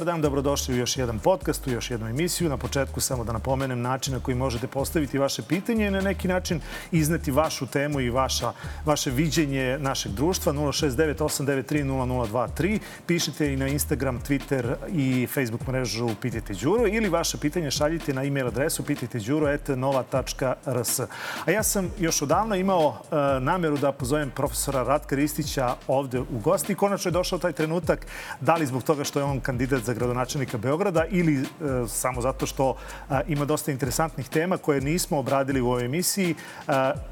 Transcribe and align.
Dobar 0.00 0.14
dan, 0.14 0.22
dobrodošli 0.22 0.74
u 0.74 0.78
još 0.78 0.96
jedan 0.96 1.18
podcast, 1.18 1.66
u 1.66 1.70
još 1.70 1.90
jednu 1.90 2.08
emisiju. 2.08 2.48
Na 2.48 2.56
početku 2.56 3.00
samo 3.00 3.24
da 3.24 3.32
napomenem 3.32 3.80
način 3.80 4.14
na 4.14 4.20
koji 4.20 4.34
možete 4.34 4.66
postaviti 4.66 5.18
vaše 5.18 5.42
pitanje 5.42 5.86
i 5.86 5.90
na 5.90 6.00
neki 6.00 6.28
način 6.28 6.60
izneti 6.92 7.30
vašu 7.30 7.66
temu 7.66 8.00
i 8.00 8.10
vaša, 8.10 8.52
vaše 8.84 9.10
viđenje 9.10 9.78
našeg 9.80 10.12
društva 10.12 10.52
069-893-0023. 10.52 12.78
Pišite 13.06 13.52
i 13.52 13.56
na 13.56 13.68
Instagram, 13.68 14.20
Twitter 14.28 14.74
i 14.92 15.26
Facebook 15.26 15.66
mrežu 15.66 16.08
Pitajte 16.20 16.54
Đuro 16.54 16.86
ili 16.86 17.08
vaše 17.08 17.38
pitanje 17.38 17.70
šaljite 17.70 18.14
na 18.14 18.24
e-mail 18.24 18.46
adresu 18.46 18.84
pitajteđuro.nova.rs. 18.84 21.00
A 21.46 21.50
ja 21.50 21.62
sam 21.62 21.90
još 21.98 22.22
odavno 22.22 22.54
imao 22.54 22.88
uh, 22.88 22.96
nameru 23.40 23.78
da 23.78 23.92
pozovem 23.92 24.30
profesora 24.30 24.82
Ratka 24.82 25.16
Ristića 25.16 25.74
ovde 25.86 26.20
u 26.20 26.38
gosti 26.44 26.74
konačno 26.74 27.08
je 27.08 27.12
došao 27.12 27.38
taj 27.38 27.52
trenutak 27.52 28.06
da 28.40 28.54
li 28.54 28.66
zbog 28.66 28.82
toga 28.82 29.04
što 29.04 29.18
je 29.18 29.24
on 29.24 29.40
kandidat 29.40 29.80
kandidat 29.80 29.89
za 29.90 29.94
gradonačelnika 29.94 30.58
Beograda 30.58 31.04
ili 31.10 31.42
e, 31.42 31.44
samo 31.88 32.20
zato 32.20 32.46
što 32.46 32.74
e, 33.10 33.20
ima 33.28 33.44
dosta 33.44 33.72
interesantnih 33.72 34.28
tema 34.28 34.56
koje 34.56 34.80
nismo 34.80 35.18
obradili 35.18 35.60
u 35.60 35.66
ovoj 35.66 35.84
emisiji, 35.84 36.34
e, 36.34 36.34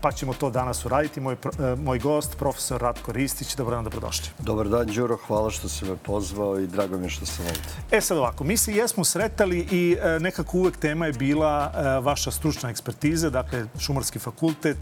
pa 0.00 0.12
ćemo 0.12 0.34
to 0.34 0.50
danas 0.50 0.84
uraditi. 0.84 1.20
Moj, 1.20 1.36
moj 1.76 1.98
gost, 1.98 2.36
profesor 2.38 2.80
Ratko 2.80 3.12
Ristić, 3.12 3.56
dobro 3.56 3.74
dan, 3.76 3.84
dobrodošli. 3.84 4.28
Dobar 4.38 4.68
dan, 4.68 4.86
Đuro, 4.86 5.18
hvala 5.26 5.50
što 5.50 5.68
si 5.68 5.84
me 5.84 5.96
pozvao 5.96 6.60
i 6.60 6.66
drago 6.66 6.98
mi 6.98 7.06
je 7.06 7.10
što 7.10 7.26
sam 7.26 7.46
ovde. 7.46 7.60
E 7.90 8.00
sad 8.00 8.18
ovako, 8.18 8.44
mi 8.44 8.56
se 8.56 8.72
jesmo 8.72 9.04
sretali 9.04 9.66
i 9.70 9.96
nekako 10.20 10.58
uvek 10.58 10.76
tema 10.76 11.06
je 11.06 11.12
bila 11.12 11.72
vaša 12.02 12.30
stručna 12.30 12.70
ekspertiza, 12.70 13.30
dakle 13.30 13.66
Šumarski 13.78 14.18
fakultet 14.18 14.78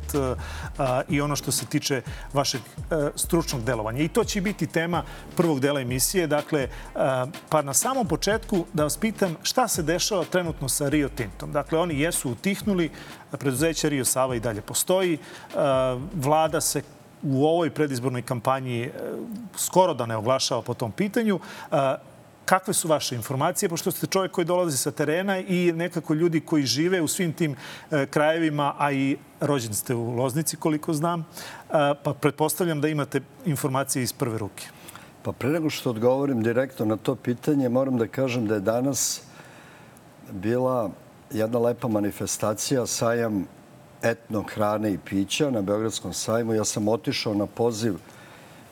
i 1.09 1.21
ono 1.21 1.37
što 1.37 1.53
se 1.53 1.67
tiče 1.67 2.03
vašeg 2.33 2.61
stručnog 3.15 3.65
delovanja. 3.65 4.03
I 4.03 4.09
to 4.09 4.25
će 4.25 4.41
biti 4.41 4.67
tema 4.67 5.05
prvog 5.37 5.61
dela 5.61 5.81
emisije, 5.81 6.27
dakle, 6.27 6.69
pa 7.49 7.63
na 7.63 7.75
samom 7.87 8.09
početku 8.09 8.65
da 8.73 8.83
vas 8.83 8.97
pitam 8.97 9.37
šta 9.43 9.69
se 9.69 9.83
dešava 9.83 10.25
trenutno 10.25 10.69
sa 10.69 10.89
Rio 10.89 11.09
Tintom. 11.09 11.53
Dakle, 11.53 11.79
oni 11.79 12.01
jesu 12.01 12.31
utihnuli, 12.31 12.91
preduzeće 13.31 13.89
Rio 13.89 14.05
Sava 14.05 14.35
i 14.35 14.41
dalje 14.41 14.61
postoji. 14.61 15.15
E, 15.15 15.19
vlada 16.15 16.61
se 16.61 16.83
u 17.23 17.47
ovoj 17.47 17.71
predizbornoj 17.71 18.23
kampanji 18.23 18.81
e, 18.83 18.91
skoro 19.57 19.95
da 19.95 20.07
ne 20.07 20.17
oglašava 20.17 20.63
po 20.63 20.75
tom 20.75 20.93
pitanju. 20.93 21.39
E, 21.39 21.77
kakve 22.45 22.75
su 22.75 22.89
vaše 22.89 23.15
informacije, 23.15 23.69
pošto 23.69 23.91
ste 23.91 24.07
čovjek 24.07 24.33
koji 24.33 24.45
dolazi 24.45 24.77
sa 24.77 24.91
terena 24.91 25.39
i 25.39 25.73
nekako 25.73 26.15
ljudi 26.15 26.41
koji 26.41 26.67
žive 26.67 27.01
u 27.01 27.09
svim 27.09 27.33
tim 27.33 27.57
krajevima, 28.11 28.75
a 28.79 28.93
i 28.93 29.17
rođen 29.41 29.75
ste 29.75 29.95
u 29.95 30.11
Loznici, 30.11 30.57
koliko 30.57 30.95
znam, 30.95 31.27
pa 32.03 32.15
pretpostavljam 32.21 32.81
da 32.81 32.89
imate 32.89 33.21
informacije 33.45 34.03
iz 34.03 34.13
prve 34.13 34.39
ruke. 34.39 34.76
Pa 35.27 35.33
pre 35.33 35.51
nego 35.51 35.71
što 35.71 35.91
odgovorim 35.91 36.43
direktno 36.43 36.85
na 36.87 36.97
to 36.97 37.15
pitanje, 37.15 37.69
moram 37.69 37.99
da 37.99 38.07
kažem 38.07 38.47
da 38.47 38.55
je 38.55 38.61
danas 38.61 39.23
bila 40.31 40.91
jedna 41.31 41.59
lepa 41.59 41.89
manifestacija, 41.89 42.87
sajam 42.87 43.47
etno 44.03 44.43
hrane 44.43 44.93
i 44.93 44.99
pića 44.99 45.51
na 45.51 45.63
Beogradskom 45.63 46.13
sajmu. 46.13 46.55
Ja 46.55 46.65
sam 46.65 46.89
otišao 46.89 47.35
na 47.35 47.47
poziv 47.47 47.95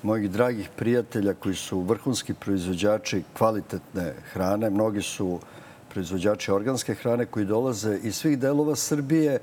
mojih 0.03 0.31
dragih 0.31 0.71
prijatelja 0.77 1.35
koji 1.35 1.55
su 1.55 1.81
vrhunski 1.81 2.35
proizvođači 2.35 3.23
kvalitetne 3.39 4.15
hrane. 4.33 4.71
Mnogi 4.71 5.03
su 5.03 5.41
proizvođači 5.89 6.53
organske 6.53 6.95
hrane 6.95 7.27
koji 7.27 7.47
dolaze 7.47 7.99
iz 8.03 8.17
svih 8.17 8.39
delova 8.39 8.77
Srbije 8.77 9.39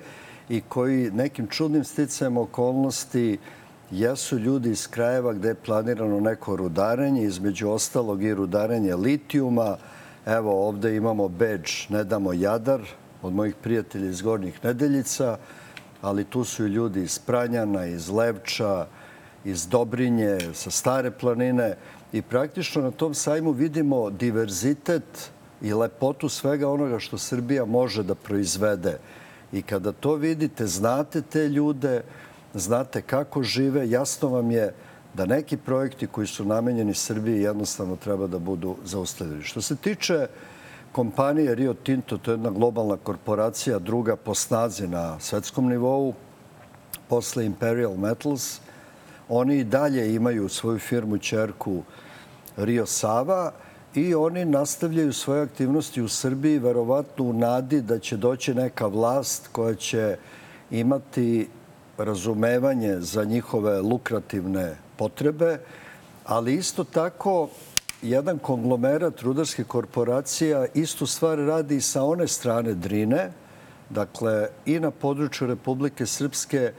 i 0.49 0.61
koji 0.61 1.11
nekim 1.11 1.47
čudnim 1.47 1.83
sticajem 1.83 2.37
okolnosti 2.37 3.37
jesu 3.91 4.37
ljudi 4.37 4.69
iz 4.69 4.87
krajeva 4.87 5.33
gde 5.33 5.47
je 5.47 5.55
planirano 5.55 6.19
neko 6.19 6.55
rudarenje, 6.55 7.23
između 7.23 7.69
ostalog 7.69 8.23
i 8.23 8.33
rudarenje 8.33 8.95
litijuma. 8.95 9.77
Evo 10.25 10.67
ovde 10.67 10.95
imamo 10.95 11.27
beđ 11.27 11.89
Ne 11.89 12.03
damo 12.03 12.33
Jadar 12.33 12.81
od 13.21 13.33
mojih 13.33 13.55
prijatelja 13.55 14.09
iz 14.09 14.21
Gornjih 14.21 14.63
Nedeljica, 14.63 15.37
ali 16.01 16.23
tu 16.23 16.43
su 16.43 16.65
i 16.65 16.69
ljudi 16.69 17.03
iz 17.03 17.19
Pranjana, 17.19 17.85
iz 17.85 18.09
Levča, 18.09 18.85
iz 19.45 19.67
Dobrinje, 19.67 20.37
sa 20.53 20.71
Stare 20.71 21.11
planine 21.11 21.75
i 22.11 22.21
praktično 22.21 22.81
na 22.81 22.91
tom 22.91 23.13
sajmu 23.13 23.51
vidimo 23.51 24.09
diverzitet 24.09 25.31
i 25.61 25.73
lepotu 25.73 26.29
svega 26.29 26.69
onoga 26.69 26.99
što 26.99 27.17
Srbija 27.17 27.65
može 27.65 28.03
da 28.03 28.15
proizvede. 28.15 28.97
I 29.51 29.61
kada 29.61 29.91
to 29.91 30.15
vidite, 30.15 30.67
znate 30.67 31.21
te 31.21 31.49
ljude, 31.49 32.01
znate 32.53 33.01
kako 33.01 33.43
žive, 33.43 33.89
jasno 33.89 34.29
vam 34.29 34.51
je 34.51 34.73
da 35.13 35.25
neki 35.25 35.57
projekti 35.57 36.07
koji 36.07 36.27
su 36.27 36.45
namenjeni 36.45 36.93
Srbiji 36.93 37.41
jednostavno 37.41 37.95
treba 37.95 38.27
da 38.27 38.39
budu 38.39 38.75
zaustavljeni. 38.85 39.43
Što 39.43 39.61
se 39.61 39.75
tiče 39.75 40.27
kompanije 40.91 41.55
Rio 41.55 41.73
Tinto, 41.73 42.17
to 42.17 42.31
je 42.31 42.33
jedna 42.35 42.49
globalna 42.49 42.97
korporacija, 42.97 43.79
druga 43.79 44.15
po 44.15 44.35
snazi 44.35 44.87
na 44.87 45.19
svetskom 45.19 45.69
nivou, 45.69 46.13
posle 47.07 47.45
Imperial 47.45 47.95
Metals, 47.97 48.59
oni 49.29 49.57
i 49.57 49.63
dalje 49.63 50.15
imaju 50.15 50.49
svoju 50.49 50.79
firmu 50.79 51.17
čerku 51.17 51.83
Rio 52.57 52.85
Sava 52.85 53.51
i 53.95 54.15
oni 54.15 54.45
nastavljaju 54.45 55.13
svoje 55.13 55.41
aktivnosti 55.41 56.01
u 56.01 56.07
Srbiji, 56.07 56.59
verovatno 56.59 57.25
u 57.25 57.33
nadi 57.33 57.81
da 57.81 57.99
će 57.99 58.17
doći 58.17 58.53
neka 58.53 58.87
vlast 58.87 59.49
koja 59.51 59.75
će 59.75 60.17
imati 60.71 61.47
razumevanje 62.03 62.99
za 62.99 63.23
njihove 63.23 63.81
lukrativne 63.81 64.75
potrebe, 64.97 65.57
ali 66.25 66.53
isto 66.53 66.83
tako 66.83 67.49
jedan 68.01 68.39
konglomerat 68.39 69.21
rudarske 69.21 69.63
korporacija 69.63 70.65
istu 70.73 71.05
stvar 71.05 71.37
radi 71.37 71.81
sa 71.81 72.03
one 72.03 72.27
strane 72.27 72.73
Drine, 72.73 73.31
dakle 73.89 74.47
i 74.65 74.79
na 74.79 74.91
području 74.91 75.47
Republike 75.47 76.05
Srpske 76.05 76.71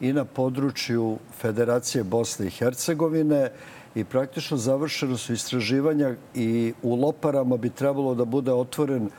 i 0.00 0.12
na 0.12 0.24
području 0.24 1.18
Federacije 1.38 2.04
Bosne 2.04 2.46
i 2.46 2.50
Hercegovine 2.50 3.50
i 3.94 4.04
praktično 4.04 4.56
završeno 4.56 5.16
su 5.16 5.32
istraživanja 5.32 6.14
i 6.34 6.74
u 6.82 6.94
Loparama 6.94 7.56
bi 7.56 7.70
trebalo 7.70 8.14
da 8.14 8.24
bude 8.24 8.52
otvoren 8.52 9.10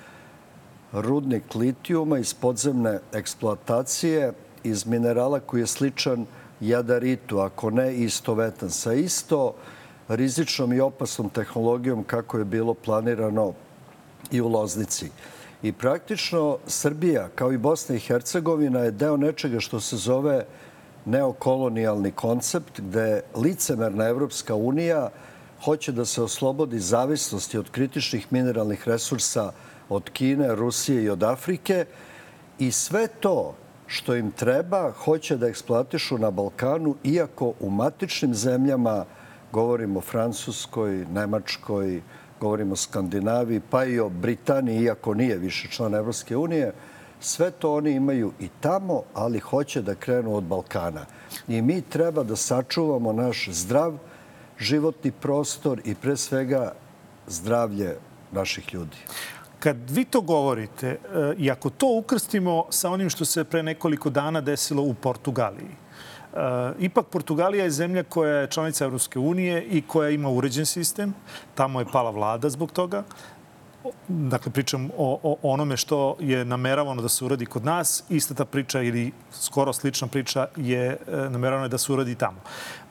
rudnik 0.92 1.56
litijuma 1.56 2.20
iz 2.20 2.34
podzemne 2.34 3.00
eksploatacije 3.14 4.34
iz 4.64 4.86
minerala 4.86 5.40
koji 5.40 5.62
je 5.62 5.68
sličan 5.68 6.26
jadaritu, 6.60 7.40
ako 7.40 7.70
ne 7.70 7.96
istovetan, 7.96 8.70
sa 8.70 8.94
isto 8.94 9.56
rizičnom 10.08 10.74
i 10.74 10.80
opasnom 10.80 11.30
tehnologijom 11.30 12.04
kako 12.04 12.38
je 12.38 12.46
bilo 12.46 12.74
planirano 12.74 13.54
i 14.32 14.42
u 14.42 14.48
Loznici. 14.48 15.10
I 15.62 15.72
praktično 15.72 16.58
Srbija, 16.68 17.30
kao 17.36 17.52
i 17.52 17.58
Bosna 17.58 17.96
i 17.96 18.00
Hercegovina, 18.00 18.80
je 18.80 18.92
deo 18.92 19.18
nečega 19.18 19.60
što 19.60 19.80
se 19.80 19.98
zove 19.98 20.46
neokolonijalni 21.06 22.12
koncept, 22.12 22.80
gde 22.80 23.22
licemerna 23.36 24.08
Evropska 24.08 24.56
unija 24.56 25.10
hoće 25.64 25.92
da 25.92 26.06
se 26.06 26.22
oslobodi 26.22 26.80
zavisnosti 26.80 27.58
od 27.58 27.70
kritičnih 27.72 28.28
mineralnih 28.34 28.88
resursa 28.88 29.52
od 29.90 30.10
Kine, 30.10 30.56
Rusije 30.56 31.04
i 31.04 31.10
od 31.10 31.24
Afrike 31.24 31.86
i 32.60 32.72
sve 32.72 33.08
to 33.08 33.56
što 33.88 34.16
im 34.16 34.32
treba, 34.32 34.92
hoće 34.92 35.38
da 35.38 35.48
eksploatišu 35.48 36.18
na 36.18 36.32
Balkanu, 36.32 36.96
iako 37.04 37.54
u 37.60 37.70
matičnim 37.70 38.34
zemljama, 38.34 39.06
govorimo 39.52 40.00
o 40.00 40.02
Francuskoj, 40.02 41.06
Nemačkoj, 41.12 42.02
govorimo 42.40 42.74
o 42.74 42.76
Skandinaviji, 42.76 43.62
pa 43.70 43.86
i 43.86 44.00
o 44.00 44.10
Britaniji, 44.10 44.84
iako 44.84 45.14
nije 45.14 45.38
više 45.38 45.68
član 45.68 45.96
Evropske 45.96 46.38
unije, 46.38 46.74
sve 47.20 47.52
to 47.52 47.74
oni 47.74 47.92
imaju 47.92 48.32
i 48.40 48.50
tamo, 48.60 49.04
ali 49.14 49.40
hoće 49.40 49.82
da 49.82 49.96
krenu 49.96 50.36
od 50.36 50.44
Balkana. 50.44 51.06
I 51.48 51.62
mi 51.62 51.82
treba 51.82 52.24
da 52.24 52.36
sačuvamo 52.36 53.14
naš 53.14 53.50
zdrav 53.52 53.98
životni 54.60 55.12
prostor 55.12 55.82
i 55.86 55.96
pre 55.96 56.18
svega 56.18 56.74
zdravlje 57.28 57.96
naših 58.32 58.74
ljudi. 58.74 58.98
Kad 59.68 59.90
vi 59.90 60.06
to 60.06 60.22
govorite, 60.22 60.88
e, 60.88 60.98
i 61.38 61.52
ako 61.52 61.70
to 61.70 61.88
ukrstimo 61.98 62.66
sa 62.70 62.90
onim 62.90 63.10
što 63.10 63.26
se 63.26 63.44
pre 63.44 63.64
nekoliko 63.64 64.10
dana 64.10 64.42
desilo 64.42 64.84
u 64.84 64.94
Portugaliji, 64.94 65.68
e, 65.68 66.38
ipak 66.80 67.06
Portugalija 67.08 67.64
je 67.64 67.72
zemlja 67.72 68.04
koja 68.04 68.34
je 68.34 68.48
članica 68.48 68.86
Evropske 68.86 69.20
unije 69.20 69.64
i 69.64 69.82
koja 69.82 70.10
ima 70.10 70.30
uređen 70.30 70.66
sistem. 70.66 71.14
Tamo 71.56 71.80
je 71.80 71.86
pala 71.92 72.12
vlada 72.12 72.50
zbog 72.50 72.72
toga 72.72 73.04
dakle 74.08 74.52
pričam 74.52 74.90
o, 74.98 75.20
o 75.24 75.38
onome 75.42 75.78
što 75.78 76.16
je 76.20 76.46
nameravano 76.46 77.02
da 77.02 77.10
se 77.10 77.26
uradi 77.26 77.46
kod 77.46 77.66
nas, 77.66 78.04
ista 78.10 78.34
ta 78.34 78.46
priča 78.46 78.82
ili 78.82 79.12
skoro 79.32 79.74
slična 79.74 80.08
priča 80.08 80.48
je 80.56 80.86
e, 80.86 80.98
nameravano 81.30 81.68
da 81.68 81.78
se 81.78 81.94
uradi 81.94 82.16
tamo. 82.16 82.38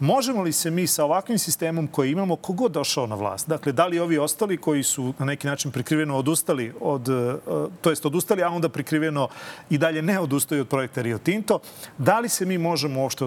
Možemo 0.01 0.43
li 0.43 0.53
se 0.53 0.71
mi 0.71 0.87
sa 0.87 1.05
ovakvim 1.05 1.39
sistemom 1.39 1.87
koji 1.87 2.13
imamo, 2.13 2.37
kogod 2.37 2.73
došao 2.73 3.07
na 3.07 3.15
vlast, 3.15 3.49
dakle, 3.49 3.73
da 3.73 3.87
li 3.87 3.99
ovi 3.99 4.19
ostali 4.19 4.57
koji 4.57 4.83
su 4.83 5.15
na 5.19 5.27
neki 5.27 5.47
način 5.47 5.71
prikriveno 5.71 6.17
odustali 6.17 6.73
od, 6.81 7.09
e, 7.09 7.35
to 7.81 7.91
jest 7.91 8.07
odustali, 8.07 8.43
a 8.43 8.51
onda 8.51 8.69
prikriveno 8.69 9.29
i 9.71 9.79
dalje 9.79 10.03
ne 10.03 10.21
odustaju 10.21 10.61
od 10.61 10.69
projekta 10.69 11.03
Rio 11.03 11.19
Tinto, 11.19 11.61
da 11.99 12.21
li 12.21 12.29
se 12.29 12.47
mi 12.47 12.59
možemo 12.59 13.03
uopšte 13.03 13.25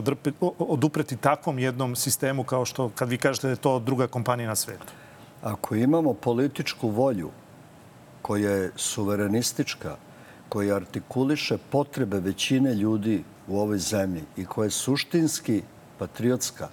odupreti 0.59 1.17
takvom 1.17 1.59
jednom 1.59 1.95
sistemu 1.95 2.43
kao 2.43 2.65
što, 2.65 2.89
kad 2.95 3.09
vi 3.09 3.17
kažete 3.17 3.47
da 3.47 3.51
je 3.51 3.63
to 3.63 3.79
druga 3.79 4.07
kompanija 4.07 4.47
na 4.47 4.55
svetu? 4.55 4.93
Ako 5.43 5.75
imamo 5.75 6.13
političku 6.13 6.89
volju 6.89 7.29
koja 8.21 8.51
je 8.51 8.71
suverenistička, 8.75 9.95
koja 10.49 10.75
artikuliše 10.75 11.57
potrebe 11.69 12.19
većine 12.19 12.75
ljudi 12.75 13.23
u 13.47 13.59
ovoj 13.59 13.77
zemlji 13.77 14.23
i 14.37 14.45
koja 14.45 14.65
je 14.65 14.71
suštinski 14.71 15.61
patriotska, 15.97 16.69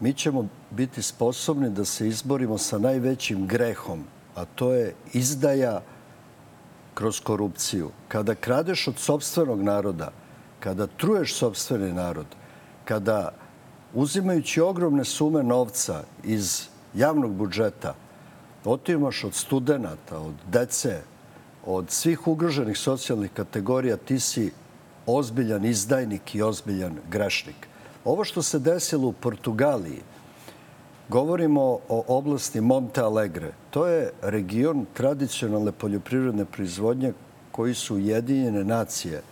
mi 0.00 0.12
ćemo 0.12 0.48
biti 0.70 1.02
sposobni 1.02 1.70
da 1.70 1.84
se 1.84 2.08
izborimo 2.08 2.58
sa 2.58 2.78
najvećim 2.78 3.46
grehom, 3.46 4.04
a 4.34 4.44
to 4.44 4.72
je 4.72 4.94
izdaja 5.12 5.82
kroz 6.94 7.20
korupciju. 7.20 7.90
Kada 8.08 8.34
kradeš 8.34 8.88
od 8.88 8.98
sobstvenog 8.98 9.62
naroda, 9.62 10.10
kada 10.60 10.86
truješ 10.86 11.34
sobstveni 11.34 11.92
narod, 11.92 12.26
kada 12.84 13.32
uzimajući 13.94 14.60
ogromne 14.60 15.04
sume 15.04 15.42
novca 15.42 16.02
iz 16.24 16.68
javnog 16.94 17.34
budžeta, 17.34 17.94
otimaš 18.66 19.24
od 19.24 19.34
studenta, 19.34 20.18
od 20.18 20.34
dece, 20.52 21.02
od 21.66 21.90
svih 21.90 22.26
ugroženih 22.26 22.78
socijalnih 22.78 23.30
kategorija, 23.34 23.96
ti 23.96 24.20
si 24.20 24.52
ozbiljan 25.06 25.64
izdajnik 25.64 26.34
i 26.34 26.42
ozbiljan 26.42 26.98
grešnik. 27.10 27.68
Ovo 28.04 28.24
što 28.24 28.42
se 28.42 28.58
desilo 28.58 29.08
u 29.08 29.12
Portugaliji, 29.12 30.02
govorimo 31.08 31.62
o 31.88 32.04
oblasti 32.08 32.60
Monte 32.60 33.00
Alegre. 33.00 33.52
To 33.70 33.86
je 33.86 34.10
region 34.22 34.86
tradicionalne 34.94 35.72
poljoprivredne 35.72 36.44
proizvodnje 36.44 37.12
koji 37.52 37.74
su 37.74 37.94
Ujedinjene 37.94 38.64
nacije 38.64 39.22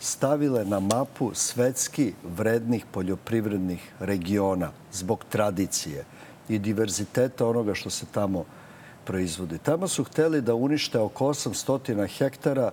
stavile 0.00 0.64
na 0.64 0.80
mapu 0.80 1.30
svetski 1.34 2.12
vrednih 2.36 2.84
poljoprivrednih 2.92 3.92
regiona 4.00 4.70
zbog 4.92 5.24
tradicije 5.28 6.04
i 6.48 6.58
diverziteta 6.58 7.46
onoga 7.46 7.74
što 7.74 7.90
se 7.90 8.06
tamo 8.12 8.44
proizvodi. 9.06 9.58
Tamo 9.58 9.88
su 9.88 10.04
hteli 10.04 10.42
da 10.42 10.54
unište 10.54 10.98
oko 10.98 11.28
800 11.28 12.06
hektara 12.18 12.70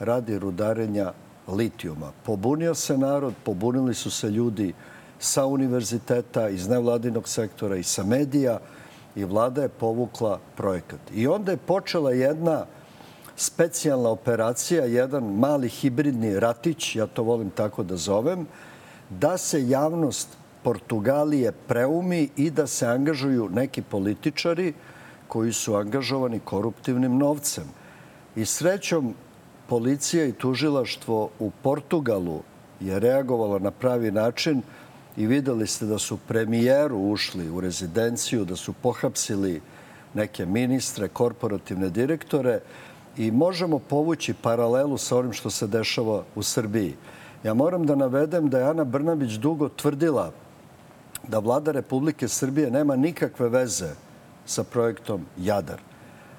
radi 0.00 0.38
rudarenja 0.38 1.12
litijuma. 1.48 2.12
Pobunio 2.22 2.74
se 2.74 2.98
narod, 2.98 3.34
pobunili 3.44 3.94
su 3.94 4.10
se 4.10 4.30
ljudi 4.30 4.74
sa 5.18 5.46
univerziteta, 5.46 6.48
iz 6.48 6.68
nevladinog 6.68 7.28
sektora 7.28 7.76
i 7.76 7.82
sa 7.82 8.04
medija 8.04 8.58
i 9.16 9.24
vlada 9.24 9.62
je 9.62 9.68
povukla 9.68 10.38
projekat. 10.56 11.00
I 11.14 11.26
onda 11.26 11.52
je 11.52 11.56
počela 11.56 12.12
jedna 12.12 12.66
specijalna 13.36 14.10
operacija, 14.10 14.84
jedan 14.84 15.24
mali 15.24 15.68
hibridni 15.68 16.40
ratić, 16.40 16.96
ja 16.96 17.06
to 17.06 17.22
volim 17.22 17.50
tako 17.50 17.82
da 17.82 17.96
zovem, 17.96 18.46
da 19.10 19.38
se 19.38 19.68
javnost 19.68 20.28
Portugalije 20.62 21.52
preumi 21.52 22.28
i 22.36 22.50
da 22.50 22.66
se 22.66 22.86
angažuju 22.86 23.48
neki 23.52 23.82
političari 23.82 24.72
koji 25.28 25.52
su 25.52 25.74
angažovani 25.74 26.40
koruptivnim 26.40 27.18
novcem. 27.18 27.64
I 28.36 28.44
srećom 28.44 29.14
policija 29.68 30.24
i 30.24 30.32
tužilaštvo 30.32 31.30
u 31.38 31.50
Portugalu 31.62 32.40
je 32.80 33.00
reagovala 33.00 33.58
na 33.58 33.70
pravi 33.70 34.10
način 34.10 34.62
i 35.16 35.26
videli 35.26 35.66
ste 35.66 35.86
da 35.86 35.98
su 35.98 36.18
premijeru 36.28 36.98
ušli 36.98 37.50
u 37.50 37.60
rezidenciju, 37.60 38.44
da 38.44 38.56
su 38.56 38.72
pohapsili 38.72 39.60
neke 40.14 40.46
ministre, 40.46 41.08
korporativne 41.08 41.90
direktore 41.90 42.60
i 43.16 43.30
možemo 43.30 43.78
povući 43.78 44.34
paralelu 44.34 44.98
sa 44.98 45.18
onim 45.18 45.32
što 45.32 45.50
se 45.50 45.66
dešava 45.66 46.24
u 46.34 46.42
Srbiji. 46.42 46.94
Ja 47.44 47.54
moram 47.54 47.86
da 47.86 47.94
navedem 47.94 48.48
da 48.50 48.58
je 48.58 48.68
Ana 48.70 48.84
Brnabić 48.84 49.32
dugo 49.32 49.68
tvrdila 49.68 50.32
da 51.28 51.38
vlada 51.38 51.72
Republike 51.72 52.28
Srbije 52.28 52.70
nema 52.70 52.96
nikakve 52.96 53.48
veze 53.48 54.05
sa 54.46 54.64
projektom 54.64 55.26
Jadar. 55.38 55.80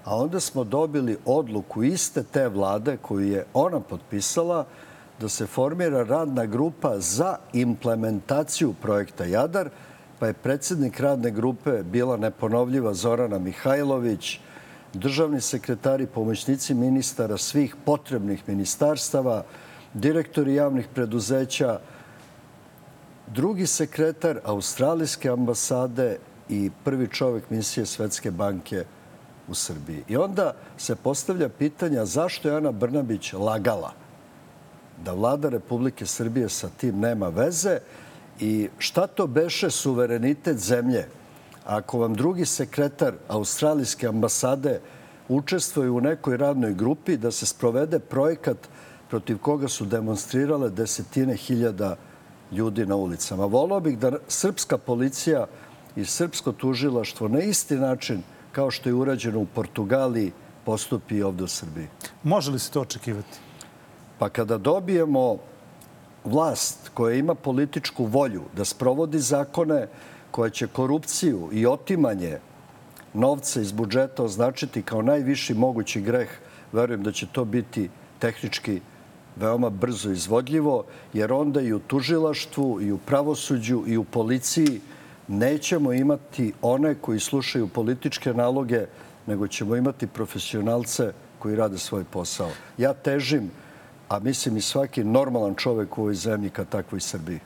A 0.04 0.16
onda 0.16 0.40
smo 0.40 0.64
dobili 0.64 1.18
odluku 1.26 1.84
iste 1.84 2.24
te 2.24 2.48
vlade 2.48 2.98
koju 2.98 3.32
je 3.32 3.46
ona 3.54 3.80
potpisala 3.80 4.66
da 5.20 5.30
se 5.30 5.46
formira 5.46 6.04
radna 6.04 6.46
grupa 6.46 7.00
za 7.00 7.38
implementaciju 7.54 8.74
projekta 8.82 9.26
Jadar, 9.26 9.70
pa 10.20 10.28
je 10.28 10.34
predsednik 10.34 11.00
radne 11.00 11.32
grupe 11.32 11.84
bila 11.84 12.18
neponovljiva 12.18 12.94
Zorana 12.94 13.40
Mihajlović, 13.40 14.40
državni 14.94 15.42
sekretari, 15.42 16.08
pomoćnici 16.08 16.74
ministara 16.74 17.38
svih 17.38 17.76
potrebnih 17.86 18.44
ministarstava, 18.48 19.44
direktori 19.94 20.56
javnih 20.56 20.88
preduzeća, 20.94 21.80
drugi 23.28 23.68
sekretar 23.68 24.40
Australijske 24.44 25.30
ambasade 25.30 26.18
i 26.50 26.72
prvi 26.84 27.08
čovek 27.08 27.50
misije 27.50 27.86
Svetske 27.86 28.32
banke 28.32 28.86
u 29.48 29.54
Srbiji. 29.54 30.04
I 30.08 30.18
onda 30.18 30.54
se 30.78 30.96
postavlja 30.96 31.50
pitanja 31.50 32.06
zašto 32.06 32.50
je 32.50 32.56
Ana 32.58 32.72
Brnabić 32.72 33.34
lagala 33.34 33.94
da 35.04 35.14
vlada 35.14 35.50
Republike 35.50 36.06
Srbije 36.06 36.50
sa 36.50 36.70
tim 36.78 37.00
nema 37.00 37.30
veze 37.30 37.80
i 38.40 38.70
šta 38.78 39.08
to 39.08 39.28
beše 39.28 39.70
suverenitet 39.70 40.58
zemlje 40.58 41.08
ako 41.66 42.00
vam 42.00 42.14
drugi 42.14 42.46
sekretar 42.46 43.14
Australijske 43.28 44.08
ambasade 44.08 44.80
učestvuje 45.30 45.90
u 45.90 46.02
nekoj 46.02 46.38
radnoj 46.38 46.74
grupi 46.74 47.18
da 47.18 47.32
se 47.32 47.46
sprovede 47.46 48.00
projekat 48.00 48.58
protiv 49.10 49.38
koga 49.38 49.68
su 49.68 49.86
demonstrirale 49.86 50.70
desetine 50.70 51.36
hiljada 51.36 51.96
ljudi 52.52 52.86
na 52.86 52.96
ulicama. 52.96 53.46
Volao 53.46 53.80
bih 53.80 53.98
da 54.00 54.12
srpska 54.28 54.78
policija 54.78 55.46
i 55.98 56.06
srpsko 56.06 56.52
tužilaštvo 56.52 57.28
na 57.28 57.40
isti 57.40 57.76
način 57.76 58.22
kao 58.52 58.72
što 58.72 58.90
je 58.90 58.94
urađeno 58.94 59.40
u 59.40 59.46
Portugaliji 59.46 60.32
postupi 60.66 61.24
ovde 61.24 61.44
u 61.44 61.48
Srbiji. 61.48 61.88
Može 62.24 62.52
li 62.52 62.60
se 62.60 62.72
to 62.72 62.82
očekivati? 62.82 63.40
Pa 64.20 64.30
kada 64.30 64.58
dobijemo 64.58 65.38
vlast 66.24 66.92
koja 66.94 67.16
ima 67.16 67.36
političku 67.36 68.06
volju 68.06 68.44
da 68.56 68.66
sprovodi 68.66 69.20
zakone 69.20 69.88
koja 70.32 70.50
će 70.50 70.68
korupciju 70.68 71.50
i 71.52 71.66
otimanje 71.66 72.40
novca 73.14 73.62
iz 73.62 73.72
budžeta 73.72 74.24
označiti 74.24 74.82
kao 74.82 75.02
najviši 75.02 75.54
mogući 75.54 76.02
greh, 76.02 76.30
verujem 76.72 77.04
da 77.04 77.12
će 77.12 77.28
to 77.32 77.46
biti 77.46 77.90
tehnički 78.20 78.82
veoma 79.36 79.70
brzo 79.70 80.12
izvodljivo, 80.12 80.84
jer 81.14 81.34
onda 81.34 81.62
i 81.62 81.74
u 81.74 81.80
tužilaštvu, 81.80 82.82
i 82.82 82.92
u 82.92 82.98
pravosuđu, 82.98 83.84
i 83.88 83.98
u 83.98 84.04
policiji 84.04 84.82
nećemo 85.28 85.94
imati 85.94 86.54
one 86.62 86.96
koji 86.96 87.20
slušaju 87.20 87.68
političke 87.68 88.34
naloge, 88.34 88.86
nego 89.28 89.48
ćemo 89.48 89.76
imati 89.76 90.08
profesionalce 90.08 91.14
koji 91.40 91.56
rade 91.56 91.78
svoj 91.78 92.04
posao. 92.04 92.50
Ja 92.78 92.94
težim 92.94 93.52
a 94.10 94.20
mislim 94.20 94.58
i 94.58 94.62
svaki 94.62 95.04
normalan 95.04 95.56
čovek 95.56 95.98
u 95.98 96.02
ovoj 96.02 96.16
zemlji 96.16 96.50
ka 96.50 96.66
takvoj 96.66 97.00
Srbiji. 97.00 97.40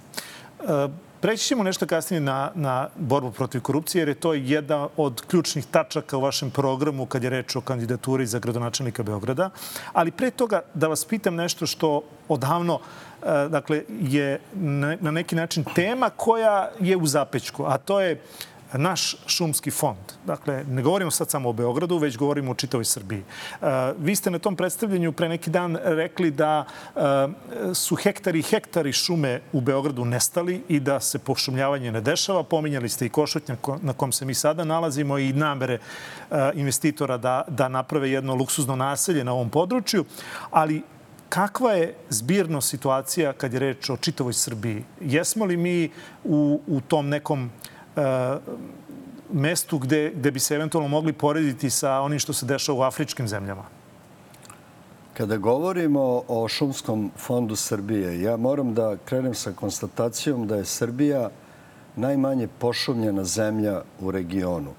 E, 0.60 0.88
preći 1.22 1.46
ćemo 1.46 1.64
nešto 1.64 1.88
kasnije 1.88 2.22
na, 2.22 2.52
na 2.56 2.90
borbu 2.96 3.32
protiv 3.32 3.62
korupcije, 3.62 4.02
jer 4.02 4.08
je 4.08 4.16
to 4.16 4.34
jedna 4.34 4.88
od 4.98 5.22
ključnih 5.28 5.66
tačaka 5.66 6.18
u 6.18 6.22
vašem 6.22 6.52
programu 6.52 7.06
kad 7.06 7.24
je 7.24 7.30
reč 7.30 7.56
o 7.56 7.62
kandidaturi 7.62 8.26
za 8.26 8.40
gradonačelnika 8.40 9.04
Beograda. 9.04 9.50
Ali 9.94 10.12
pre 10.12 10.32
toga 10.32 10.62
da 10.74 10.88
vas 10.88 11.06
pitam 11.06 11.36
nešto 11.36 11.66
što 11.66 12.02
odavno 12.30 12.80
e, 12.80 13.11
dakle, 13.50 13.84
je 14.02 14.40
na 15.00 15.12
neki 15.12 15.36
način 15.36 15.66
tema 15.76 16.10
koja 16.10 16.70
je 16.80 16.98
u 16.98 17.08
zapećku, 17.08 17.66
a 17.68 17.78
to 17.78 18.02
je 18.02 18.22
naš 18.78 19.16
šumski 19.28 19.72
fond. 19.72 19.98
Dakle, 20.26 20.64
ne 20.64 20.82
govorimo 20.82 21.12
sad 21.12 21.30
samo 21.30 21.50
o 21.50 21.54
Beogradu, 21.54 21.98
već 21.98 22.18
govorimo 22.18 22.52
o 22.52 22.56
čitavoj 22.56 22.86
Srbiji. 22.86 23.20
E, 23.20 23.66
vi 24.00 24.16
ste 24.16 24.32
na 24.32 24.40
tom 24.40 24.56
predstavljanju 24.56 25.12
pre 25.12 25.30
neki 25.30 25.50
dan 25.50 25.78
rekli 25.84 26.32
da 26.32 26.66
e, 26.66 27.02
su 27.74 27.96
hektari 27.96 28.40
i 28.40 28.44
hektari 28.44 28.94
šume 28.94 29.42
u 29.54 29.62
Beogradu 29.62 30.06
nestali 30.06 30.64
i 30.68 30.80
da 30.80 31.00
se 31.00 31.20
pošumljavanje 31.20 31.92
ne 31.92 32.02
dešava. 32.02 32.44
Pominjali 32.44 32.90
ste 32.90 33.06
i 33.06 33.10
Košutnjak 33.10 33.68
na 33.82 33.94
kom 33.94 34.12
se 34.12 34.26
mi 34.26 34.34
sada 34.34 34.64
nalazimo 34.64 35.18
i 35.18 35.34
namere 35.34 35.74
e, 36.32 36.52
investitora 36.54 37.18
da, 37.18 37.44
da 37.48 37.68
naprave 37.68 38.12
jedno 38.12 38.36
luksuzno 38.36 38.76
naselje 38.76 39.24
na 39.24 39.34
ovom 39.34 39.50
području. 39.50 40.06
Ali 40.52 40.82
kakva 41.32 41.72
je 41.72 41.94
zbirno 42.10 42.62
situacija 42.62 43.34
kad 43.34 43.54
je 43.54 43.60
reč 43.60 43.90
o 43.90 43.98
čitavoj 43.98 44.34
Srbiji? 44.34 44.84
Jesmo 45.02 45.46
li 45.46 45.58
mi 45.58 45.90
u, 46.24 46.60
u 46.68 46.82
tom 46.82 47.10
nekom 47.10 47.50
E, 47.96 48.38
mestu 49.34 49.78
gde, 49.80 50.12
gde 50.16 50.32
bi 50.32 50.40
se 50.40 50.56
eventualno 50.56 50.90
mogli 50.90 51.14
porediti 51.14 51.70
sa 51.70 52.00
onim 52.02 52.20
što 52.20 52.34
se 52.34 52.46
dešava 52.46 52.80
u 52.80 52.82
afričkim 52.82 53.28
zemljama? 53.28 53.64
Kada 55.14 55.38
govorimo 55.38 56.24
o 56.28 56.48
šumskom 56.48 57.12
fondu 57.18 57.56
Srbije, 57.56 58.22
ja 58.22 58.38
moram 58.38 58.74
da 58.74 58.98
krenem 59.06 59.34
sa 59.34 59.52
konstatacijom 59.52 60.48
da 60.48 60.56
je 60.56 60.66
Srbija 60.66 61.30
najmanje 61.96 62.48
pošumljena 62.60 63.24
zemlja 63.24 63.82
u 64.00 64.12
regionu. 64.12 64.72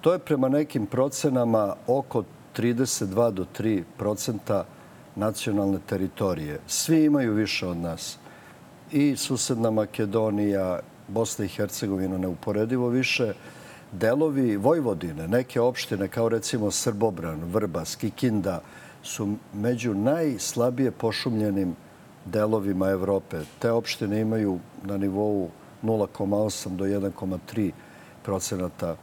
To 0.00 0.12
je 0.12 0.18
prema 0.18 0.48
nekim 0.48 0.86
procenama 0.86 1.74
oko 1.86 2.24
32 2.56 3.30
do 3.30 3.46
3 3.58 3.82
procenta 3.98 4.64
nacionalne 5.18 5.78
teritorije. 5.86 6.60
Svi 6.66 7.04
imaju 7.04 7.34
više 7.34 7.66
od 7.66 7.76
nas. 7.76 8.18
I 8.92 9.16
susedna 9.16 9.70
Makedonija, 9.70 10.80
Bosna 11.08 11.44
i 11.44 11.48
Hercegovina 11.48 12.18
neuporedivo 12.18 12.88
više, 12.88 13.32
delovi 13.92 14.56
Vojvodine, 14.56 15.28
neke 15.28 15.60
opštine 15.60 16.08
kao 16.08 16.28
recimo 16.28 16.70
Srbobran, 16.70 17.40
Vrba, 17.44 17.84
Skikinda, 17.84 18.60
su 19.02 19.34
među 19.54 19.94
najslabije 19.94 20.90
pošumljenim 20.90 21.76
delovima 22.24 22.88
Evrope. 22.90 23.40
Te 23.58 23.70
opštine 23.70 24.20
imaju 24.20 24.58
na 24.84 24.96
nivou 24.96 25.50
0,8 25.82 26.76
do 26.76 26.84
1,3 26.84 27.70
procenata 28.22 28.96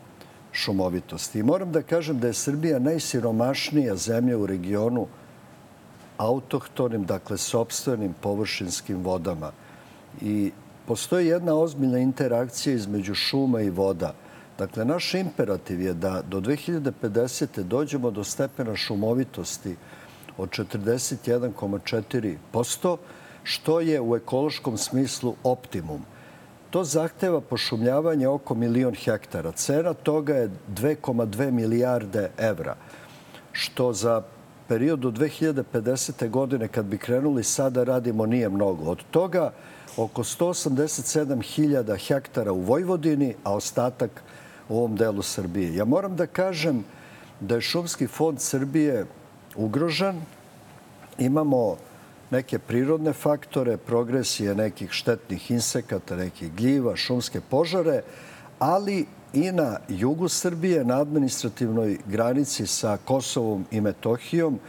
šumovitosti. 0.51 1.39
I 1.39 1.43
moram 1.43 1.71
da 1.71 1.81
kažem 1.81 2.19
da 2.19 2.27
je 2.27 2.33
Srbija 2.33 2.79
najsiromašnija 2.79 3.95
zemlja 3.95 4.37
u 4.37 4.45
regionu 4.45 5.07
autohtonim, 6.17 7.05
dakle, 7.05 7.37
sobstvenim 7.37 8.13
površinskim 8.21 9.03
vodama. 9.03 9.51
I 10.21 10.51
postoji 10.87 11.27
jedna 11.27 11.55
ozbiljna 11.55 11.99
interakcija 11.99 12.75
između 12.75 13.15
šuma 13.15 13.61
i 13.61 13.69
voda. 13.69 14.13
Dakle, 14.57 14.85
naš 14.85 15.13
imperativ 15.13 15.81
je 15.81 15.93
da 15.93 16.21
do 16.21 16.41
2050. 16.41 17.63
dođemo 17.63 18.11
do 18.11 18.23
stepena 18.23 18.75
šumovitosti 18.75 19.75
od 20.37 20.49
41,4%, 20.49 22.97
što 23.43 23.79
je 23.79 24.01
u 24.01 24.15
ekološkom 24.15 24.77
smislu 24.77 25.35
optimum. 25.43 26.01
To 26.69 26.83
zahteva 26.83 27.41
pošumljavanje 27.41 28.27
oko 28.27 28.55
milion 28.55 28.95
hektara. 28.95 29.51
Cena 29.51 29.93
toga 29.93 30.35
je 30.35 30.49
2,2 30.75 31.51
milijarde 31.51 32.29
evra, 32.37 32.75
što 33.51 33.93
za 33.93 34.21
period 34.67 34.99
do 34.99 35.11
2050. 35.11 36.29
godine, 36.29 36.67
kad 36.67 36.85
bi 36.85 36.97
krenuli 36.97 37.43
sada 37.43 37.83
radimo, 37.83 38.25
nije 38.25 38.49
mnogo. 38.49 38.91
Od 38.91 39.03
toga 39.11 39.51
oko 39.97 40.23
187.000 40.23 42.07
hektara 42.07 42.51
u 42.51 42.61
Vojvodini, 42.61 43.35
a 43.43 43.53
ostatak 43.53 44.23
u 44.69 44.77
ovom 44.77 44.95
delu 44.95 45.21
Srbije. 45.21 45.75
Ja 45.75 45.85
moram 45.85 46.15
da 46.15 46.27
kažem 46.27 46.83
da 47.39 47.55
je 47.55 47.61
Šumski 47.61 48.07
fond 48.07 48.41
Srbije 48.41 49.05
ugrožen. 49.55 50.21
Imamo 51.17 51.77
neke 52.31 52.59
prirodne 52.59 53.13
faktore, 53.13 53.77
progresije 53.77 54.55
nekih 54.55 54.91
štetnih 54.91 55.51
insekata, 55.51 56.15
nekih 56.15 56.53
gljiva, 56.53 56.95
šumske 56.95 57.41
požare, 57.41 58.01
ali 58.59 59.05
i 59.33 59.51
na 59.51 59.77
jugu 59.89 60.27
Srbije, 60.27 60.85
na 60.85 61.01
administrativnoj 61.01 61.97
granici 62.07 62.67
sa 62.67 62.97
Kosovom 63.05 63.65
i 63.71 63.81
Metohijom, 63.81 64.59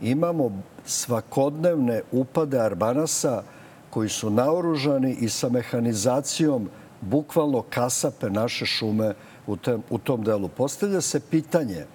imamo 0.00 0.62
svakodnevne 0.86 2.02
upade 2.12 2.58
Arbanasa 2.58 3.42
koji 3.90 4.08
su 4.08 4.30
naoružani 4.30 5.16
i 5.20 5.28
sa 5.28 5.48
mehanizacijom 5.48 6.68
bukvalno 7.00 7.62
kasape 7.62 8.30
naše 8.30 8.66
šume 8.66 9.14
u, 9.46 9.56
tem, 9.56 9.82
u 9.90 9.98
tom 9.98 10.22
delu. 10.24 10.48
Postavlja 10.48 11.00
se 11.00 11.20
pitanje 11.20 11.86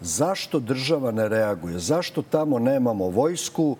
zašto 0.00 0.60
država 0.60 1.10
ne 1.10 1.28
reaguje? 1.28 1.78
Zašto 1.78 2.22
tamo 2.22 2.58
nemamo 2.58 3.08
vojsku 3.08 3.76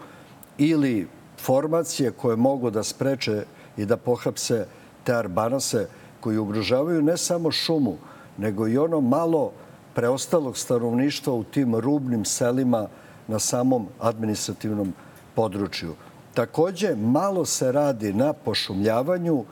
ili 0.58 1.08
formacije 1.40 2.10
koje 2.10 2.36
mogu 2.36 2.70
da 2.70 2.82
spreče 2.82 3.44
i 3.76 3.84
da 3.84 3.96
pohapse 3.96 4.66
te 5.04 5.14
arbanase 5.14 5.88
koji 6.26 6.38
ugrožavaju 6.38 7.02
ne 7.02 7.16
samo 7.16 7.50
šumu, 7.50 7.96
nego 8.38 8.68
i 8.68 8.78
ono 8.78 9.00
malo 9.00 9.52
preostalog 9.94 10.56
stanovništva 10.58 11.32
u 11.32 11.44
tim 11.44 11.76
rubnim 11.76 12.24
selima 12.24 12.88
na 13.28 13.38
samom 13.38 13.86
administrativnom 14.00 14.92
području. 15.34 15.94
Takođe, 16.34 16.96
malo 16.96 17.44
se 17.44 17.72
radi 17.72 18.12
na 18.12 18.32
pošumljavanju 18.32 19.44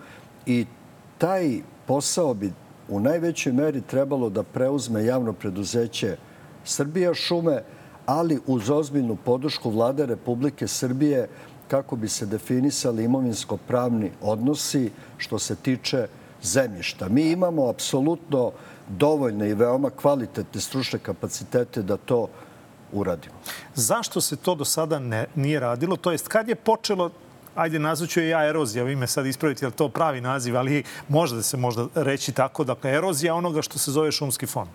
i 0.46 0.66
taj 1.18 1.60
posao 1.86 2.34
bi 2.34 2.52
u 2.88 3.00
najvećoj 3.00 3.52
meri 3.52 3.80
trebalo 3.80 4.30
da 4.30 4.42
preuzme 4.42 5.04
javno 5.04 5.32
preduzeće 5.32 6.16
Srbija 6.64 7.14
šume, 7.14 7.62
ali 8.06 8.40
uz 8.46 8.70
ozbiljnu 8.70 9.16
podršku 9.24 9.70
vlade 9.70 10.06
Republike 10.06 10.68
Srbije 10.68 11.28
kako 11.68 11.96
bi 11.96 12.08
se 12.08 12.26
definisali 12.26 13.04
imovinsko-pravni 13.04 14.10
odnosi 14.22 14.90
što 15.18 15.38
se 15.38 15.56
tiče 15.56 16.06
zemljišta. 16.44 17.08
Mi 17.08 17.30
imamo 17.30 17.68
apsolutno 17.68 18.52
dovoljne 18.88 19.50
i 19.50 19.54
veoma 19.54 19.90
kvalitetne 19.90 20.60
stručne 20.60 20.98
kapacitete 20.98 21.82
da 21.82 21.96
to 21.96 22.28
uradimo. 22.92 23.34
Zašto 23.74 24.20
se 24.20 24.36
to 24.36 24.54
do 24.54 24.64
sada 24.64 24.98
ne, 24.98 25.26
nije 25.34 25.60
radilo? 25.60 25.96
To 25.96 26.12
jest, 26.12 26.28
kad 26.28 26.48
je 26.48 26.54
počelo 26.54 27.10
ajde 27.54 27.78
nazvaću 27.78 28.20
je 28.20 28.28
ja 28.28 28.46
erozija, 28.48 28.84
vi 28.84 28.96
me 28.96 29.06
sad 29.06 29.26
ispravite, 29.26 29.64
je 29.64 29.68
li 29.68 29.74
to 29.74 29.88
pravi 29.88 30.20
naziv, 30.20 30.56
ali 30.56 30.82
može 31.08 31.36
da 31.36 31.42
se 31.42 31.56
možda 31.56 31.86
reći 31.94 32.32
tako, 32.32 32.64
dakle, 32.64 32.90
erozija 32.90 33.34
onoga 33.34 33.62
što 33.62 33.78
se 33.78 33.90
zove 33.90 34.12
šumski 34.12 34.46
fond. 34.46 34.70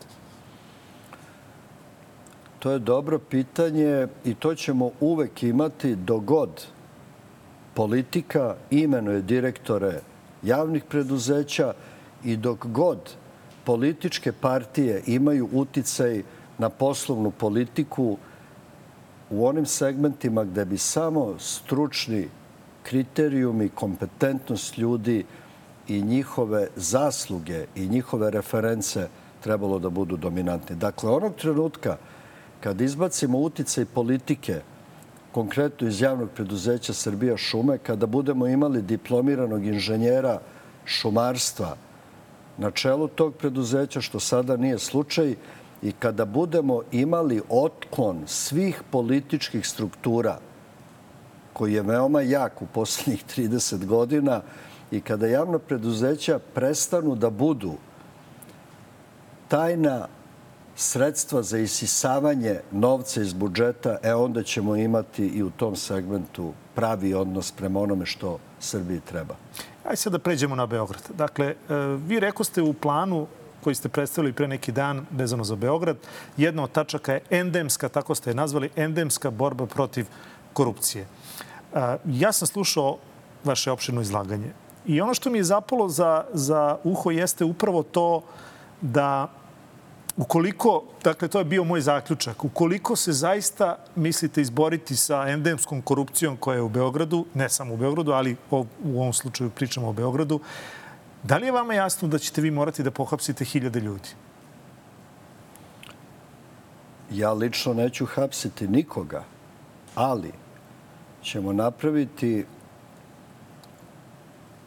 To 2.59 2.71
je 2.71 2.79
dobro 2.79 3.19
pitanje 3.19 4.07
i 4.25 4.35
to 4.35 4.55
ćemo 4.55 4.91
uvek 4.99 5.43
imati 5.43 5.95
dogod 5.95 6.65
politika 7.73 8.55
imenuje 8.71 9.21
direktore 9.21 9.99
javnih 10.43 10.83
preduzeća 10.83 11.73
i 12.23 12.37
dok 12.37 12.65
god 12.65 12.97
političke 13.63 14.31
partije 14.31 15.03
imaju 15.07 15.49
uticaj 15.53 16.23
na 16.57 16.69
poslovnu 16.69 17.31
politiku 17.31 18.17
u 19.29 19.47
onim 19.47 19.65
segmentima 19.65 20.43
gde 20.43 20.65
bi 20.65 20.77
samo 20.77 21.35
stručni 21.39 22.27
kriterijumi, 22.83 23.69
kompetentnost 23.69 24.77
ljudi 24.77 25.25
i 25.87 26.01
njihove 26.01 26.67
zasluge 26.75 27.65
i 27.75 27.87
njihove 27.87 28.31
reference 28.31 29.07
trebalo 29.43 29.79
da 29.79 29.89
budu 29.89 30.17
dominantni. 30.17 30.75
Dakle, 30.75 31.09
onog 31.09 31.35
trenutka 31.35 31.97
kad 32.59 32.81
izbacimo 32.81 33.37
uticaj 33.39 33.85
politike, 33.85 34.61
konkretno 35.39 35.87
iz 35.87 36.01
javnog 36.01 36.29
preduzeća 36.35 36.93
Srbija 36.93 37.37
šume, 37.37 37.77
kada 37.77 38.05
budemo 38.05 38.47
imali 38.47 38.81
diplomiranog 38.81 39.65
inženjera 39.65 40.39
šumarstva 40.85 41.77
na 42.57 42.71
čelu 42.71 43.07
tog 43.07 43.35
preduzeća, 43.35 44.01
što 44.01 44.19
sada 44.19 44.57
nije 44.57 44.79
slučaj, 44.79 45.35
i 45.81 45.91
kada 45.91 46.25
budemo 46.25 46.81
imali 46.91 47.41
otklon 47.49 48.23
svih 48.27 48.81
političkih 48.91 49.67
struktura, 49.67 50.39
koji 51.53 51.73
je 51.73 51.87
veoma 51.87 52.21
jak 52.21 52.61
u 52.61 52.65
poslednjih 52.65 53.23
30 53.37 53.85
godina, 53.85 54.41
i 54.91 55.01
kada 55.01 55.27
javna 55.27 55.59
preduzeća 55.59 56.39
prestanu 56.53 57.15
da 57.15 57.29
budu 57.29 57.77
tajna 59.47 60.07
sredstva 60.79 61.43
za 61.43 61.57
isisavanje 61.57 62.59
novca 62.71 63.21
iz 63.21 63.33
budžeta, 63.33 63.97
e 64.03 64.13
onda 64.15 64.43
ćemo 64.43 64.75
imati 64.75 65.25
i 65.27 65.43
u 65.43 65.49
tom 65.49 65.75
segmentu 65.75 66.53
pravi 66.75 67.13
odnos 67.13 67.51
prema 67.51 67.79
onome 67.79 68.05
što 68.05 68.37
Srbiji 68.59 68.99
treba. 68.99 69.35
Ajde 69.83 69.95
sad 69.95 70.13
da 70.13 70.19
pređemo 70.19 70.55
na 70.55 70.65
Beograd. 70.65 71.01
Dakle, 71.17 71.45
e, 71.45 71.55
vi 72.07 72.19
rekoste 72.19 72.61
u 72.61 72.73
planu 72.73 73.27
koji 73.63 73.75
ste 73.75 73.89
predstavili 73.89 74.33
pre 74.33 74.47
neki 74.47 74.71
dan 74.71 75.05
vezano 75.11 75.43
za 75.43 75.55
Beograd, 75.55 75.97
jedna 76.37 76.63
od 76.63 76.71
tačaka 76.71 77.13
je 77.13 77.21
endemska, 77.29 77.89
tako 77.89 78.15
ste 78.15 78.29
je 78.29 78.35
nazvali, 78.35 78.69
endemska 78.75 79.31
borba 79.31 79.65
protiv 79.65 80.07
korupcije. 80.53 81.03
E, 81.73 81.97
ja 82.05 82.31
sam 82.31 82.47
slušao 82.47 82.97
vaše 83.43 83.71
opšteno 83.71 84.01
izlaganje 84.01 84.53
i 84.85 85.01
ono 85.01 85.13
što 85.13 85.29
mi 85.29 85.37
je 85.37 85.43
zapalo 85.43 85.89
za, 85.89 86.23
za 86.33 86.77
uho 86.83 87.11
jeste 87.11 87.45
upravo 87.45 87.83
to 87.83 88.21
da 88.81 89.27
Ukoliko, 90.19 90.83
dakle, 91.03 91.27
to 91.27 91.39
je 91.39 91.45
bio 91.45 91.63
moj 91.63 91.81
zaključak, 91.81 92.45
ukoliko 92.45 92.95
se 92.95 93.13
zaista 93.13 93.77
mislite 93.95 94.41
izboriti 94.41 94.95
sa 94.95 95.27
endemskom 95.27 95.81
korupcijom 95.81 96.37
koja 96.37 96.55
je 96.55 96.61
u 96.61 96.69
Beogradu, 96.69 97.25
ne 97.33 97.49
samo 97.49 97.73
u 97.73 97.77
Beogradu, 97.77 98.11
ali 98.11 98.35
u 98.83 98.99
ovom 98.99 99.13
slučaju 99.13 99.49
pričamo 99.49 99.89
o 99.89 99.93
Beogradu, 99.93 100.39
da 101.23 101.37
li 101.37 101.45
je 101.45 101.51
vama 101.51 101.73
jasno 101.73 102.07
da 102.07 102.19
ćete 102.19 102.41
vi 102.41 102.51
morati 102.51 102.83
da 102.83 102.91
pohapsite 102.91 103.45
hiljade 103.45 103.79
ljudi? 103.79 104.09
Ja 107.11 107.31
lično 107.33 107.73
neću 107.73 108.05
hapsiti 108.05 108.67
nikoga, 108.67 109.23
ali 109.95 110.31
ćemo 111.23 111.53
napraviti 111.53 112.45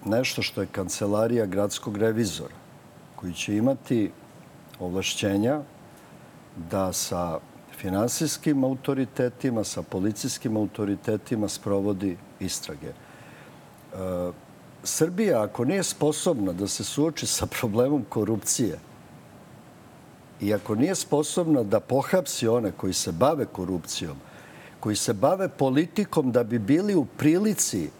nešto 0.04 0.42
što 0.42 0.60
je 0.60 0.72
kancelarija 0.72 1.46
gradskog 1.46 1.96
revizora, 1.96 2.54
koji 3.16 3.34
će 3.34 3.56
imati 3.56 4.10
ovlašćenja 4.82 5.60
da 6.70 6.92
sa 6.92 7.38
finansijskim 7.76 8.64
autoritetima, 8.64 9.64
sa 9.64 9.82
policijskim 9.82 10.56
autoritetima 10.56 11.48
sprovodi 11.48 12.16
istrage. 12.40 12.88
E, 12.88 12.94
Srbija, 14.84 15.42
ako 15.42 15.64
nije 15.64 15.82
sposobna 15.82 16.52
da 16.52 16.68
se 16.68 16.84
suoči 16.84 17.26
sa 17.26 17.46
problemom 17.46 18.04
korupcije 18.08 18.78
i 20.40 20.54
ako 20.54 20.74
nije 20.74 20.94
sposobna 20.94 21.62
da 21.62 21.80
pohapsi 21.80 22.48
one 22.48 22.72
koji 22.72 22.92
se 22.92 23.12
bave 23.12 23.46
korupcijom, 23.46 24.16
koji 24.80 24.96
se 24.96 25.12
bave 25.12 25.48
politikom 25.48 26.32
da 26.32 26.44
bi 26.44 26.58
bili 26.58 26.94
u 26.94 27.04
prilici 27.04 27.90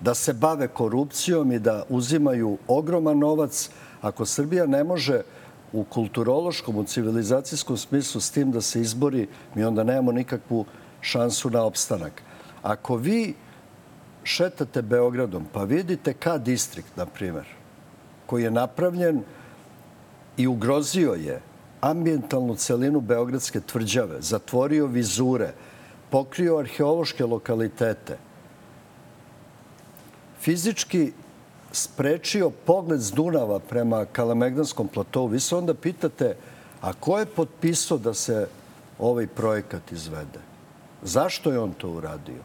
da 0.00 0.14
se 0.14 0.32
bave 0.32 0.68
korupcijom 0.68 1.52
i 1.52 1.58
da 1.58 1.84
uzimaju 1.88 2.58
ogroman 2.68 3.18
novac, 3.18 3.70
ako 4.00 4.26
Srbija 4.26 4.66
ne 4.66 4.84
može 4.84 5.22
u 5.74 5.84
kulturološkom, 5.84 6.76
u 6.76 6.84
civilizacijskom 6.84 7.76
smislu 7.76 8.20
s 8.20 8.30
tim 8.30 8.52
da 8.52 8.60
se 8.60 8.80
izbori, 8.80 9.26
mi 9.54 9.64
onda 9.64 9.84
nemamo 9.84 10.12
nikakvu 10.12 10.64
šansu 11.00 11.50
na 11.50 11.62
opstanak. 11.62 12.22
Ako 12.62 12.96
vi 12.96 13.34
šetate 14.22 14.82
Beogradom, 14.82 15.46
pa 15.52 15.64
vidite 15.64 16.14
K 16.14 16.38
distrikt, 16.38 16.96
na 16.96 17.06
primjer, 17.06 17.46
koji 18.26 18.42
je 18.42 18.50
napravljen 18.50 19.22
i 20.36 20.46
ugrozio 20.46 21.12
je 21.12 21.40
ambijentalnu 21.80 22.54
celinu 22.54 23.00
Beogradske 23.00 23.60
tvrđave, 23.60 24.22
zatvorio 24.22 24.86
vizure, 24.86 25.52
pokrio 26.10 26.58
arheološke 26.58 27.24
lokalitete, 27.24 28.18
fizički 30.40 31.12
sprečio 31.74 32.50
pogled 32.50 33.00
z 33.00 33.12
Dunava 33.12 33.58
prema 33.58 34.04
Kalemegdanskom 34.04 34.88
platovu, 34.88 35.26
vi 35.26 35.40
se 35.40 35.56
onda 35.56 35.74
pitate, 35.74 36.36
a 36.80 36.92
ko 36.92 37.18
je 37.18 37.26
potpisao 37.26 37.98
da 37.98 38.14
se 38.14 38.46
ovaj 38.98 39.26
projekat 39.26 39.92
izvede? 39.92 40.40
Zašto 41.02 41.52
je 41.52 41.58
on 41.58 41.72
to 41.72 41.90
uradio? 41.90 42.42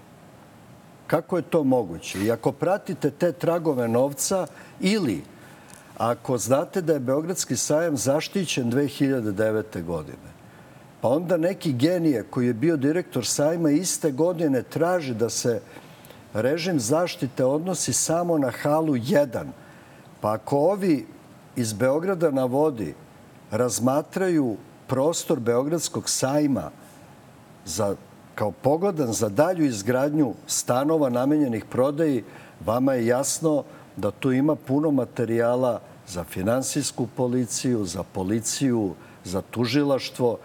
Kako 1.08 1.38
je 1.38 1.44
to 1.44 1.64
moguće? 1.64 2.20
I 2.20 2.32
ako 2.32 2.52
pratite 2.52 3.12
te 3.12 3.32
tragove 3.32 3.88
novca 3.88 4.48
ili 4.80 5.24
ako 5.98 6.38
znate 6.38 6.82
da 6.82 6.94
je 6.94 7.00
Beogradski 7.00 7.56
sajam 7.56 7.98
zaštićen 7.98 8.72
2009. 8.72 9.84
godine, 9.84 10.30
pa 11.02 11.08
onda 11.08 11.38
neki 11.38 11.74
genije 11.74 12.24
koji 12.30 12.48
je 12.48 12.54
bio 12.54 12.78
direktor 12.78 13.26
sajma 13.26 13.72
iste 13.72 14.12
godine 14.12 14.64
traži 14.64 15.14
da 15.14 15.30
se 15.30 15.62
režim 16.34 16.80
zaštite 16.80 17.46
odnosi 17.46 17.94
samo 17.94 18.38
na 18.38 18.52
halu 18.52 18.94
1. 18.94 19.46
Pa 20.22 20.34
ako 20.34 20.58
ovi 20.58 21.08
iz 21.56 21.74
Beograda 21.74 22.32
na 22.32 22.46
vodi 22.46 22.94
razmatraju 23.52 24.58
prostor 24.88 25.40
Beogradskog 25.40 26.10
sajma 26.10 26.72
za, 27.66 27.96
kao 28.36 28.52
pogodan 28.52 29.14
za 29.14 29.30
dalju 29.30 29.66
izgradnju 29.66 30.34
stanova 30.48 31.10
namenjenih 31.10 31.66
prodaji, 31.66 32.24
vama 32.66 32.94
je 32.94 33.08
jasno 33.08 33.64
da 33.98 34.12
tu 34.12 34.32
ima 34.32 34.56
puno 34.56 34.92
materijala 34.92 35.82
za 36.08 36.24
finansijsku 36.24 37.08
policiju, 37.18 37.86
za 37.86 38.04
policiju, 38.04 38.94
za 39.24 39.42
tužilaštvo 39.42 40.38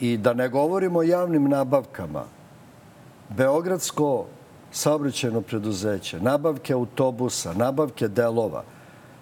i 0.00 0.16
da 0.16 0.34
ne 0.34 0.48
govorimo 0.48 0.98
o 0.98 1.02
javnim 1.02 1.48
nabavkama. 1.48 2.24
Beogradsko 3.28 4.26
saobraćajno 4.72 5.40
preduzeće, 5.40 6.20
nabavke 6.20 6.72
autobusa, 6.72 7.52
nabavke 7.52 8.08
delova, 8.08 8.64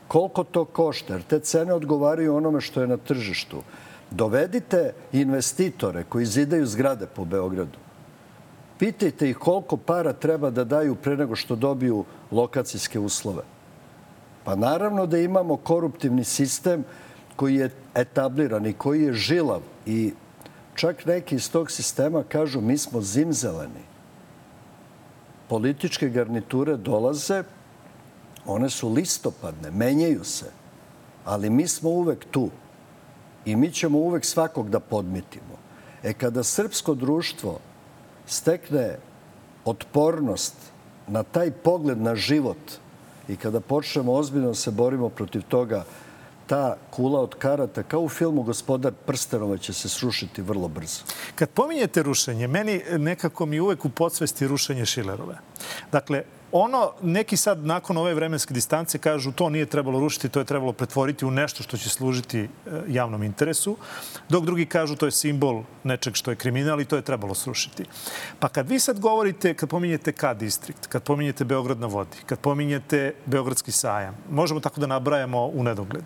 koliko 0.08 0.44
to 0.44 0.64
košta, 0.64 1.12
jer 1.12 1.22
te 1.22 1.40
cene 1.40 1.74
odgovaraju 1.74 2.36
onome 2.36 2.60
što 2.60 2.80
je 2.80 2.86
na 2.86 2.96
tržištu. 2.96 3.62
Dovedite 4.10 4.92
investitore 5.12 6.04
koji 6.08 6.26
zidaju 6.26 6.66
zgrade 6.66 7.06
po 7.06 7.24
Beogradu. 7.24 7.78
Pitajte 8.78 9.30
ih 9.30 9.36
koliko 9.36 9.76
para 9.76 10.12
treba 10.12 10.50
da 10.50 10.64
daju 10.64 10.94
pre 10.94 11.16
nego 11.16 11.36
što 11.36 11.56
dobiju 11.56 12.04
lokacijske 12.30 12.98
uslove. 12.98 13.42
Pa 14.44 14.54
naravno 14.56 15.06
da 15.06 15.18
imamo 15.18 15.56
koruptivni 15.56 16.24
sistem 16.24 16.84
koji 17.36 17.54
je 17.54 17.70
etabliran 17.94 18.66
i 18.66 18.72
koji 18.72 19.02
je 19.02 19.12
žilav 19.12 19.60
i 19.86 20.12
čak 20.74 21.06
neki 21.06 21.34
iz 21.34 21.50
tog 21.50 21.70
sistema 21.70 22.22
kažu 22.28 22.60
mi 22.60 22.78
smo 22.78 23.00
zimzeleni 23.00 23.95
političke 25.48 26.08
garniture 26.08 26.76
dolaze, 26.76 27.42
one 28.46 28.70
su 28.70 28.88
listopadne, 28.88 29.70
menjaju 29.70 30.24
se, 30.24 30.46
ali 31.24 31.50
mi 31.50 31.68
smo 31.68 31.90
uvek 31.90 32.24
tu 32.30 32.50
i 33.44 33.56
mi 33.56 33.72
ćemo 33.72 33.98
uvek 33.98 34.24
svakog 34.24 34.70
da 34.70 34.80
podmitimo. 34.80 35.56
E 36.02 36.12
kada 36.12 36.42
srpsko 36.42 36.94
društvo 36.94 37.58
stekne 38.26 38.98
otpornost 39.64 40.54
na 41.08 41.22
taj 41.22 41.50
pogled 41.50 41.98
na 41.98 42.14
život 42.14 42.78
i 43.28 43.36
kada 43.36 43.60
počnemo 43.60 44.12
ozbiljno 44.12 44.48
da 44.48 44.54
se 44.54 44.70
borimo 44.70 45.08
protiv 45.08 45.42
toga, 45.42 45.84
ta 46.46 46.76
kula 46.90 47.20
od 47.20 47.34
karata, 47.34 47.82
kao 47.82 48.00
u 48.00 48.08
filmu 48.08 48.42
Gospodar 48.42 48.92
prstenova, 49.06 49.58
će 49.58 49.72
se 49.72 49.88
srušiti 49.88 50.42
vrlo 50.42 50.68
brzo. 50.68 51.00
Kad 51.34 51.50
pominjete 51.50 52.02
rušenje, 52.02 52.46
meni 52.46 52.82
nekako 52.98 53.46
mi 53.46 53.60
uvek 53.60 53.84
u 53.84 53.88
podsvesti 53.88 54.48
rušenje 54.48 54.86
Šilerove. 54.86 55.38
Dakle, 55.92 56.22
ono, 56.52 56.92
neki 57.02 57.36
sad 57.36 57.66
nakon 57.66 57.96
ove 57.96 58.14
vremenske 58.14 58.54
distance 58.54 58.98
kažu 58.98 59.32
to 59.32 59.48
nije 59.48 59.66
trebalo 59.66 60.00
rušiti, 60.00 60.28
to 60.28 60.38
je 60.38 60.44
trebalo 60.44 60.72
pretvoriti 60.72 61.24
u 61.24 61.30
nešto 61.30 61.62
što 61.62 61.76
će 61.76 61.88
služiti 61.88 62.40
e, 62.40 62.48
javnom 62.88 63.22
interesu, 63.22 63.76
dok 64.28 64.44
drugi 64.44 64.66
kažu 64.66 64.96
to 64.96 65.06
je 65.06 65.12
simbol 65.12 65.62
nečeg 65.84 66.14
što 66.14 66.30
je 66.30 66.36
kriminal 66.36 66.80
i 66.80 66.84
to 66.84 66.96
je 66.96 67.02
trebalo 67.02 67.34
srušiti. 67.34 67.84
Pa 68.38 68.48
kad 68.48 68.68
vi 68.68 68.78
sad 68.78 69.00
govorite, 69.00 69.54
kad 69.54 69.68
pominjete 69.68 70.12
K 70.12 70.34
distrikt, 70.34 70.86
kad 70.86 71.02
pominjete 71.02 71.44
Beograd 71.44 71.80
na 71.80 71.86
vodi, 71.86 72.16
kad 72.26 72.38
pominjete 72.38 73.14
Beogradski 73.26 73.72
sajam, 73.72 74.16
možemo 74.30 74.60
tako 74.60 74.80
da 74.80 74.86
nabrajamo 74.86 75.46
u 75.46 75.62
nedogled. 75.62 76.04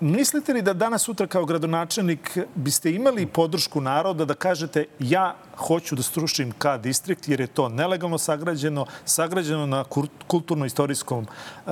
Mislite 0.00 0.52
li 0.52 0.62
da 0.62 0.72
danas 0.72 1.02
sutra 1.02 1.26
kao 1.26 1.44
gradonačelnik 1.44 2.38
biste 2.54 2.92
imali 2.92 3.26
podršku 3.26 3.80
naroda 3.80 4.24
da 4.24 4.34
kažete 4.34 4.84
ja 4.98 5.36
hoću 5.56 5.96
da 5.96 6.02
strušim 6.02 6.52
K 6.58 6.78
distrikt 6.78 7.28
jer 7.28 7.40
je 7.40 7.46
to 7.46 7.68
nelegalno 7.68 8.18
sagrađeno, 8.18 8.86
sagrađeno 9.04 9.66
na 9.66 9.84
kulturno-istorijskom 10.26 11.24
eh, 11.24 11.70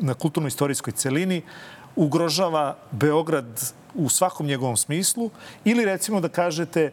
na 0.00 0.14
kulturno-istorijskoj 0.14 0.92
celini, 0.92 1.42
ugrožava 1.96 2.76
Beograd 2.90 3.72
u 3.94 4.08
svakom 4.08 4.46
njegovom 4.46 4.76
smislu 4.76 5.30
ili 5.64 5.84
recimo 5.84 6.20
da 6.20 6.28
kažete 6.28 6.92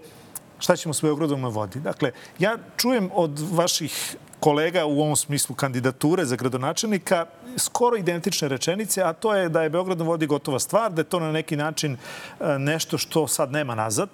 šta 0.59 0.75
ćemo 0.75 0.93
s 0.93 1.01
Beogradom 1.01 1.41
na 1.41 1.47
vodi. 1.47 1.79
Dakle, 1.79 2.11
ja 2.39 2.57
čujem 2.77 3.09
od 3.13 3.39
vaših 3.51 4.17
kolega 4.39 4.85
u 4.85 5.01
ovom 5.01 5.15
smislu 5.15 5.55
kandidature 5.55 6.25
za 6.25 6.35
gradonačelnika 6.35 7.25
skoro 7.57 7.97
identične 7.97 8.47
rečenice, 8.47 9.01
a 9.03 9.13
to 9.13 9.33
je 9.33 9.49
da 9.49 9.61
je 9.61 9.69
Beograd 9.69 9.97
na 9.97 10.05
vodi 10.05 10.27
gotova 10.27 10.59
stvar, 10.59 10.91
da 10.91 11.01
je 11.01 11.09
to 11.09 11.19
na 11.19 11.31
neki 11.31 11.55
način 11.55 11.93
e, 11.93 12.59
nešto 12.59 12.97
što 12.97 13.27
sad 13.27 13.51
nema 13.51 13.75
nazad, 13.75 14.09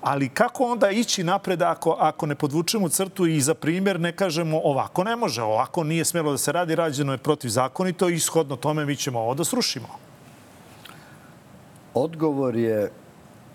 Ali 0.00 0.28
kako 0.28 0.64
onda 0.64 0.90
ići 0.90 1.24
napred 1.24 1.62
ako, 1.62 1.96
ako 1.98 2.26
ne 2.26 2.34
podvučemo 2.34 2.88
crtu 2.88 3.26
i 3.26 3.40
za 3.40 3.54
primjer 3.54 4.00
ne 4.00 4.12
kažemo 4.12 4.60
ovako 4.64 5.04
ne 5.04 5.16
može, 5.16 5.42
ovako 5.42 5.84
nije 5.84 6.04
smjelo 6.04 6.30
da 6.32 6.38
se 6.38 6.52
radi, 6.52 6.74
rađeno 6.74 7.12
je 7.12 7.18
protivzakonito 7.18 8.08
i 8.08 8.14
ishodno 8.14 8.56
tome 8.56 8.84
mi 8.86 8.96
ćemo 8.96 9.20
ovo 9.20 9.34
da 9.34 9.44
srušimo? 9.44 9.88
Odgovor 11.94 12.56
je 12.56 12.90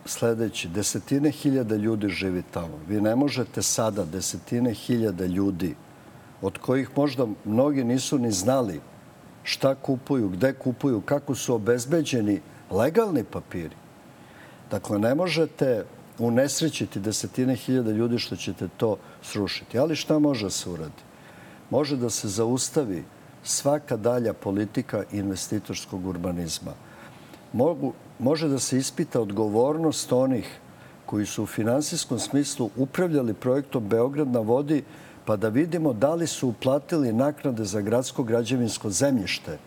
sledeći. 0.06 0.68
Desetine 0.68 1.32
hiljada 1.32 1.76
ljudi 1.76 2.10
živi 2.10 2.44
tamo. 2.52 2.80
Vi 2.88 3.02
ne 3.02 3.16
možete 3.16 3.62
sada 3.62 4.06
desetine 4.06 4.74
hiljada 4.74 5.26
ljudi 5.26 5.76
od 6.42 6.58
kojih 6.58 6.90
možda 6.96 7.28
mnogi 7.46 7.84
nisu 7.84 8.18
ni 8.18 8.32
znali 8.32 8.82
šta 9.44 9.76
kupuju, 9.76 10.30
gde 10.30 10.54
kupuju, 10.54 11.02
kako 11.02 11.36
su 11.36 11.56
obezbeđeni 11.56 12.42
legalni 12.72 13.24
papiri. 13.24 13.76
Dakle, 14.72 15.00
ne 15.00 15.16
možete 15.16 15.86
unesrećiti 16.20 17.00
desetine 17.00 17.56
hiljada 17.56 17.92
ljudi 17.92 18.20
što 18.20 18.36
ćete 18.36 18.68
to 18.78 18.98
srušiti. 19.22 19.80
Ali 19.80 19.96
šta 19.96 20.20
može 20.20 20.46
da 20.46 20.50
se 20.50 20.70
uradi? 20.70 21.04
Može 21.70 21.98
da 21.98 22.10
se 22.10 22.28
zaustavi 22.28 23.04
svaka 23.44 23.98
dalja 23.98 24.34
politika 24.34 25.04
investitorskog 25.12 26.08
urbanizma. 26.08 26.74
Mogu, 27.54 27.94
može 28.20 28.48
da 28.48 28.60
se 28.60 28.78
ispita 28.78 29.22
odgovornost 29.22 30.12
onih 30.12 30.60
koji 31.06 31.26
su 31.26 31.44
u 31.44 31.46
finansijskom 31.46 32.20
smislu 32.20 32.70
upravljali 32.76 33.34
projektom 33.34 33.88
Beograd 33.90 34.28
na 34.28 34.40
vodi, 34.40 34.84
pa 35.26 35.36
da 35.36 35.50
vidimo 35.50 35.94
da 35.94 36.16
li 36.16 36.28
su 36.28 36.48
uplatili 36.48 37.14
naknade 37.14 37.66
za 37.66 37.82
gradsko 37.82 38.24
građevinsko 38.24 38.90
zemljište 38.90 39.58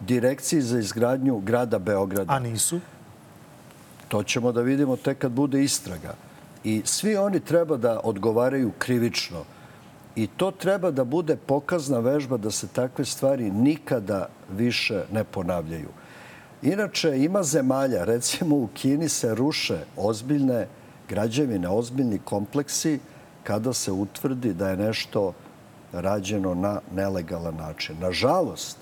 direkciji 0.00 0.60
za 0.60 0.78
izgradnju 0.78 1.38
grada 1.38 1.78
Beograda. 1.78 2.32
A 2.32 2.38
nisu? 2.38 2.80
To 4.08 4.22
ćemo 4.22 4.52
da 4.52 4.60
vidimo 4.60 4.96
tek 4.96 5.18
kad 5.18 5.32
bude 5.32 5.62
istraga. 5.62 6.14
I 6.64 6.82
svi 6.84 7.16
oni 7.16 7.40
treba 7.40 7.76
da 7.76 8.00
odgovaraju 8.04 8.72
krivično. 8.78 9.44
I 10.16 10.26
to 10.26 10.50
treba 10.50 10.90
da 10.90 11.04
bude 11.04 11.36
pokazna 11.36 11.98
vežba 11.98 12.36
da 12.36 12.50
se 12.50 12.68
takve 12.68 13.04
stvari 13.04 13.50
nikada 13.50 14.28
više 14.56 15.04
ne 15.12 15.24
ponavljaju. 15.24 15.88
Inače, 16.62 17.18
ima 17.18 17.42
zemalja, 17.42 18.04
recimo 18.04 18.56
u 18.56 18.68
Kini 18.74 19.08
se 19.08 19.34
ruše 19.34 19.78
ozbiljne 19.96 20.66
građevine, 21.08 21.68
ozbiljni 21.68 22.18
kompleksi 22.18 22.98
kada 23.44 23.72
se 23.72 23.92
utvrdi 23.92 24.54
da 24.54 24.68
je 24.68 24.76
nešto 24.76 25.32
rađeno 25.92 26.54
na 26.54 26.80
nelegalan 26.94 27.56
način. 27.56 27.96
Nažalost, 28.00 28.78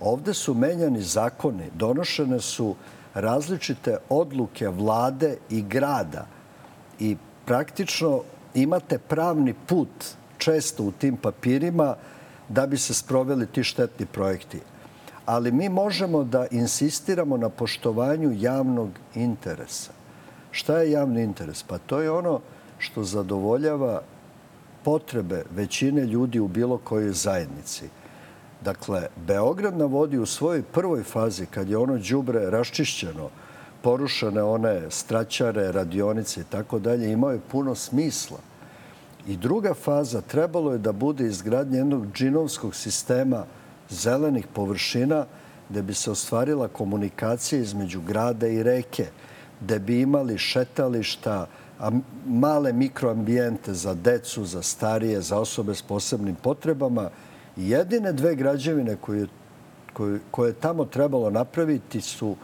ovde 0.00 0.34
su 0.34 0.54
menjani 0.54 1.02
zakoni, 1.02 1.70
donošene 1.74 2.40
su 2.40 2.74
različite 3.14 3.96
odluke 4.08 4.68
vlade 4.68 5.36
i 5.50 5.62
grada 5.62 6.26
i 6.98 7.16
praktično 7.44 8.22
imate 8.54 8.98
pravni 8.98 9.54
put 9.66 9.88
često 10.38 10.84
u 10.84 10.92
tim 10.92 11.16
papirima 11.16 11.94
da 12.48 12.66
bi 12.66 12.78
se 12.78 12.94
sproveli 12.94 13.46
ti 13.46 13.64
štetni 13.64 14.06
projekti 14.06 14.60
ali 15.30 15.52
mi 15.52 15.68
možemo 15.68 16.24
da 16.24 16.46
insistiramo 16.50 17.36
na 17.36 17.48
poštovanju 17.48 18.32
javnog 18.34 18.90
interesa. 19.14 19.92
Šta 20.50 20.78
je 20.78 20.90
javni 20.90 21.22
interes? 21.22 21.62
Pa 21.62 21.78
to 21.78 22.00
je 22.00 22.10
ono 22.10 22.40
što 22.80 23.04
zadovoljava 23.04 24.02
potrebe 24.84 25.44
većine 25.54 26.04
ljudi 26.04 26.40
u 26.40 26.48
bilo 26.48 26.78
kojoj 26.78 27.12
zajednici. 27.12 27.88
Dakle, 28.64 29.06
Beograd 29.26 29.76
na 29.76 29.84
vodi 29.84 30.18
u 30.18 30.26
svojoj 30.26 30.62
prvoj 30.62 31.02
fazi, 31.02 31.46
kad 31.46 31.68
je 31.68 31.76
ono 31.76 31.98
džubre 31.98 32.50
raščišćeno, 32.50 33.30
porušene 33.82 34.42
one 34.42 34.90
straćare, 34.90 35.72
radionice 35.72 36.40
i 36.40 36.44
tako 36.44 36.78
dalje, 36.78 37.12
imao 37.12 37.30
je 37.30 37.40
puno 37.50 37.74
smisla. 37.74 38.38
I 39.26 39.36
druga 39.36 39.74
faza 39.74 40.20
trebalo 40.20 40.72
je 40.72 40.78
da 40.78 40.92
bude 40.92 41.26
izgradnje 41.26 41.78
jednog 41.78 42.06
džinovskog 42.12 42.74
sistema 42.74 43.44
zelenih 43.90 44.46
površina 44.46 45.26
gde 45.70 45.82
bi 45.82 45.94
se 45.94 46.10
ostvarila 46.10 46.68
komunikacija 46.68 47.60
između 47.60 48.00
grada 48.00 48.46
i 48.46 48.62
reke, 48.62 49.06
gde 49.60 49.78
bi 49.78 50.00
imali 50.00 50.38
šetališta, 50.38 51.46
male 52.26 52.72
mikroambijente 52.72 53.74
za 53.74 53.94
decu, 53.94 54.44
za 54.44 54.62
starije, 54.62 55.20
za 55.20 55.38
osobe 55.38 55.74
s 55.74 55.82
posebnim 55.82 56.34
potrebama. 56.34 57.10
Jedine 57.56 58.12
dve 58.12 58.34
građevine 58.34 58.96
koje, 58.96 59.26
koje, 59.92 60.20
koje 60.30 60.52
tamo 60.52 60.84
trebalo 60.84 61.30
napraviti 61.30 62.00
su 62.00 62.36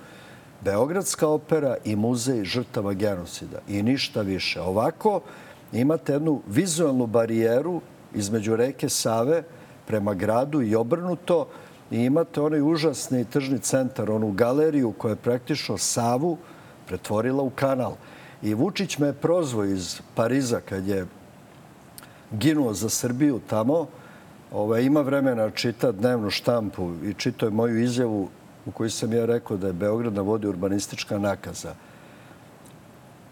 Beogradska 0.64 1.28
opera 1.28 1.76
i 1.84 1.96
muzej 1.96 2.44
žrtava 2.44 2.92
genocida 2.92 3.58
i 3.68 3.82
ništa 3.82 4.22
više. 4.22 4.60
Ovako 4.60 5.20
imate 5.72 6.12
jednu 6.12 6.40
vizualnu 6.48 7.06
barijeru 7.06 7.80
između 8.14 8.56
reke 8.56 8.88
Save 8.88 9.42
prema 9.86 10.14
gradu 10.14 10.62
i 10.62 10.74
obrnuto 10.74 11.48
i 11.90 12.04
imate 12.04 12.40
onaj 12.40 12.60
užasni 12.60 13.24
tržni 13.24 13.58
centar, 13.58 14.10
onu 14.10 14.32
galeriju 14.32 14.92
koja 14.98 15.10
je 15.10 15.16
praktično 15.16 15.78
Savu 15.78 16.36
pretvorila 16.86 17.42
u 17.42 17.50
kanal. 17.50 17.94
I 18.42 18.54
Vučić 18.54 18.98
me 18.98 19.12
prozvo 19.12 19.64
iz 19.64 20.00
Pariza 20.14 20.60
kad 20.60 20.86
je 20.86 21.06
ginuo 22.32 22.72
za 22.72 22.88
Srbiju 22.88 23.40
tamo. 23.50 23.86
Ove, 24.52 24.84
ima 24.84 25.00
vremena 25.00 25.50
čita 25.50 25.92
dnevnu 25.92 26.30
štampu 26.30 26.92
i 27.04 27.14
čito 27.14 27.46
je 27.46 27.50
moju 27.50 27.82
izjavu 27.82 28.28
u 28.66 28.70
kojoj 28.70 28.90
sam 28.90 29.12
ja 29.12 29.26
rekao 29.26 29.56
da 29.56 29.66
je 29.66 29.72
Beograd 29.72 30.12
na 30.12 30.22
vodi 30.22 30.46
urbanistička 30.46 31.18
nakaza. 31.18 31.74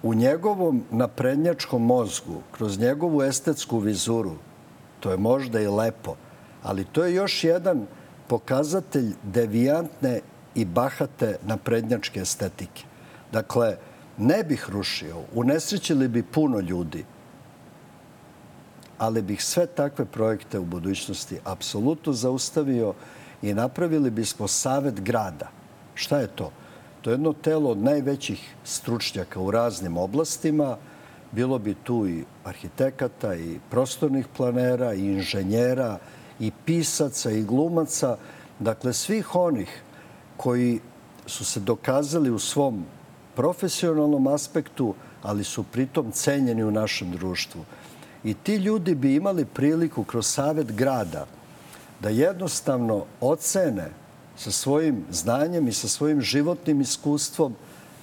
U 0.03 0.15
njegovom 0.15 0.85
naprednjačkom 0.91 1.83
mozgu, 1.87 2.43
kroz 2.53 2.79
njegovu 2.79 3.23
estetsku 3.23 3.79
vizuru, 3.79 4.35
to 5.01 5.11
je 5.11 5.17
možda 5.17 5.61
i 5.61 5.67
lepo, 5.67 6.17
ali 6.63 6.85
to 6.85 7.05
je 7.05 7.15
još 7.15 7.45
jedan 7.45 7.87
pokazatelj 8.29 9.13
devijantne 9.23 10.21
i 10.55 10.65
bahate 10.65 11.37
naprednjačke 11.47 12.21
estetike. 12.21 12.85
Dakle, 13.33 13.77
ne 14.19 14.45
bih 14.45 14.71
rušio, 14.71 15.17
unesrećili 15.35 16.09
bi 16.09 16.23
puno 16.23 16.61
ljudi, 16.61 17.05
ali 18.99 19.23
bih 19.23 19.45
sve 19.45 19.67
takve 19.67 20.05
projekte 20.05 20.59
u 20.59 20.65
budućnosti 20.65 21.39
apsolutno 21.45 22.13
zaustavio 22.13 22.95
i 23.43 23.55
napravili 23.55 24.11
bismo 24.11 24.49
savet 24.49 25.01
grada. 25.01 25.51
Šta 25.95 26.19
je 26.19 26.27
to? 26.27 26.53
To 27.03 27.11
je 27.11 27.15
jedno 27.15 27.33
telo 27.33 27.71
od 27.71 27.79
najvećih 27.79 28.55
stručnjaka 28.65 29.41
u 29.41 29.51
raznim 29.51 29.97
oblastima. 29.97 30.77
Bilo 31.33 31.59
bi 31.59 31.75
tu 31.75 32.07
i 32.09 32.25
arhitekata, 32.45 33.35
i 33.35 33.59
prostornih 33.71 34.27
planera, 34.37 34.95
i 34.95 35.05
inženjera, 35.05 35.99
i 36.41 36.51
pisaca, 36.65 37.31
i 37.31 37.43
glumaca. 37.43 38.17
Dakle, 38.59 38.93
svih 38.93 39.35
onih 39.35 39.83
koji 40.37 40.81
su 41.27 41.45
se 41.45 41.61
dokazali 41.61 42.31
u 42.31 42.39
svom 42.39 42.85
profesionalnom 43.37 44.27
aspektu, 44.27 44.95
ali 45.23 45.45
su 45.45 45.63
pritom 45.63 46.13
cenjeni 46.13 46.65
u 46.65 46.71
našem 46.71 47.11
društvu. 47.11 47.65
I 48.25 48.35
ti 48.35 48.57
ljudi 48.57 48.95
bi 48.95 49.15
imali 49.15 49.45
priliku 49.45 50.05
kroz 50.05 50.27
savet 50.27 50.73
grada 50.73 51.27
da 52.01 52.09
jednostavno 52.09 53.05
ocene 53.21 53.91
sa 54.37 54.51
svojim 54.51 55.05
znanjem 55.11 55.69
i 55.69 55.73
sa 55.73 55.89
svojim 55.89 56.21
životnim 56.21 56.81
iskustvom 56.81 57.55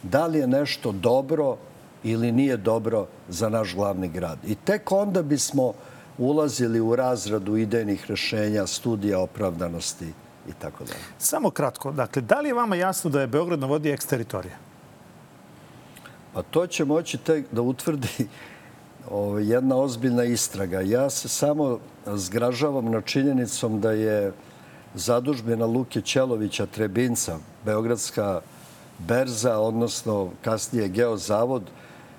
da 0.04 0.28
li 0.28 0.40
je 0.40 0.48
nešto 0.48 0.92
dobro 0.92 1.58
ili 2.04 2.32
nije 2.32 2.58
dobro 2.58 3.08
za 3.30 3.50
naš 3.50 3.76
glavni 3.76 4.08
grad. 4.08 4.38
I 4.48 4.56
tek 4.56 4.92
onda 4.92 5.22
bismo 5.22 5.74
ulazili 6.18 6.80
u 6.80 6.96
razradu 6.96 7.58
idejnih 7.58 8.06
rešenja, 8.08 8.68
studija 8.68 9.20
opravdanosti 9.20 10.14
i 10.50 10.54
tako 10.60 10.84
dalje. 10.84 11.00
Samo 11.18 11.50
kratko, 11.50 11.92
dakle, 11.92 12.22
da 12.22 12.42
li 12.42 12.50
je 12.50 12.54
vama 12.54 12.76
jasno 12.76 13.10
da 13.10 13.22
je 13.22 13.28
Beograd 13.28 13.60
na 13.60 13.68
vodi 13.68 13.90
eksteritorija? 13.90 14.71
Pa 16.34 16.42
to 16.42 16.68
će 16.68 16.86
moći 16.86 17.18
tek 17.18 17.46
da 17.52 17.62
utvrdi 17.62 18.28
ovaj, 19.10 19.52
jedna 19.52 19.76
ozbiljna 19.76 20.24
istraga. 20.24 20.82
Ja 20.82 21.10
se 21.10 21.28
samo 21.28 21.80
zgražavam 22.06 22.92
na 22.92 23.02
činjenicom 23.02 23.82
da 23.82 23.92
je 23.92 24.32
zadužbena 24.96 25.66
Luke 25.66 26.02
Ćelovića 26.02 26.66
Trebinca, 26.66 27.38
Beogradska 27.66 28.42
berza, 29.00 29.60
odnosno 29.60 30.30
kasnije 30.42 30.88
Geozavod, 30.88 31.64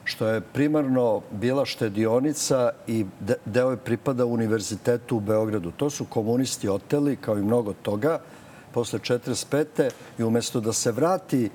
što 0.04 0.26
je 0.26 0.40
primarno 0.40 1.20
bila 1.30 1.64
štedionica 1.64 2.70
i 2.86 3.06
deo 3.44 3.70
je 3.70 3.76
pripada 3.76 4.26
univerzitetu 4.26 5.16
u 5.16 5.20
Beogradu. 5.20 5.70
To 5.70 5.90
su 5.90 6.04
komunisti 6.04 6.68
oteli, 6.68 7.16
kao 7.16 7.38
i 7.38 7.42
mnogo 7.42 7.72
toga, 7.82 8.20
posle 8.72 8.98
45. 8.98 9.90
i 10.18 10.22
umesto 10.22 10.60
da 10.60 10.72
se 10.72 10.92
vrati 10.92 11.50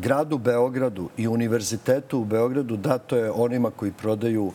gradu 0.00 0.38
Beogradu 0.38 1.08
i 1.16 1.28
univerzitetu 1.28 2.20
u 2.20 2.24
Beogradu 2.24 2.76
dato 2.76 3.16
je 3.16 3.30
onima 3.30 3.70
koji 3.70 3.92
prodaju 3.92 4.52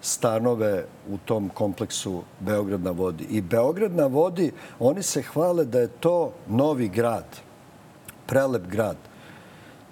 stanove 0.00 0.84
u 1.08 1.18
tom 1.18 1.48
kompleksu 1.48 2.22
Beograd 2.40 2.82
na 2.82 2.90
vodi. 2.90 3.24
I 3.24 3.40
Beograd 3.40 3.94
na 3.94 4.06
vodi, 4.06 4.52
oni 4.78 5.02
se 5.02 5.22
hvale 5.22 5.64
da 5.64 5.80
je 5.80 5.88
to 5.88 6.32
novi 6.48 6.88
grad, 6.88 7.26
prelep 8.26 8.66
grad. 8.66 8.96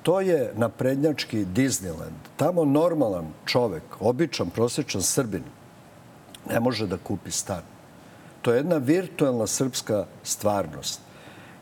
To 0.02 0.20
je 0.20 0.52
naprednjački 0.56 1.44
Disneyland. 1.44 2.28
Tamo 2.36 2.64
normalan 2.64 3.26
čovek, 3.46 3.82
običan, 4.00 4.50
prosječan 4.50 5.02
Srbin, 5.02 5.42
ne 6.50 6.60
može 6.60 6.86
da 6.86 6.98
kupi 6.98 7.30
stan. 7.30 7.62
To 8.42 8.52
je 8.52 8.56
jedna 8.56 8.76
virtualna 8.76 9.46
srpska 9.46 10.04
stvarnost. 10.22 11.00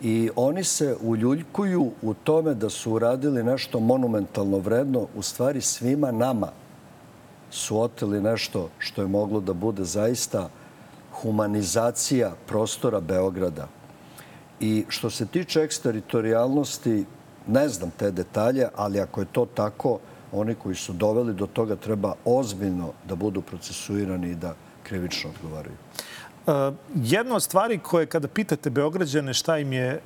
I 0.03 0.31
oni 0.37 0.65
se 0.65 0.97
uljuljkuju 1.01 1.91
u 2.03 2.15
tome 2.15 2.55
da 2.55 2.71
su 2.71 2.93
uradili 2.93 3.43
nešto 3.43 3.81
monumentalno 3.81 4.59
vredno, 4.59 5.07
u 5.17 5.23
stvari 5.23 5.61
svima 5.61 6.11
nama 6.11 6.49
su 7.51 7.81
oteli 7.81 8.21
nešto 8.21 8.69
što 8.79 9.03
je 9.03 9.09
moglo 9.09 9.41
da 9.41 9.53
bude 9.53 9.85
zaista 9.85 10.49
humanizacija 11.13 12.33
prostora 12.47 13.01
Beograda. 13.01 13.69
I 14.61 14.85
što 14.89 15.11
se 15.11 15.27
tiče 15.27 15.61
eksteritorijalnosti, 15.61 17.05
ne 17.47 17.69
znam 17.69 17.91
te 17.91 18.11
detalje, 18.11 18.69
ali 18.75 19.01
ako 19.01 19.21
je 19.21 19.33
to 19.33 19.47
tako, 19.55 19.99
oni 20.33 20.55
koji 20.55 20.75
su 20.75 20.93
doveli 20.93 21.35
do 21.35 21.47
toga 21.47 21.77
treba 21.77 22.15
ozbiljno 22.25 22.93
da 23.09 23.15
budu 23.15 23.43
procesuirani 23.43 24.31
i 24.31 24.35
da 24.35 24.55
krivično 24.83 25.31
odgovaraju. 25.31 25.77
Jedna 26.95 27.35
od 27.35 27.43
stvari 27.43 27.79
koje 27.79 28.07
kada 28.07 28.29
pitate 28.29 28.71
Beograđane 28.71 29.35
šta 29.35 29.59
im 29.59 29.73
je 29.73 30.01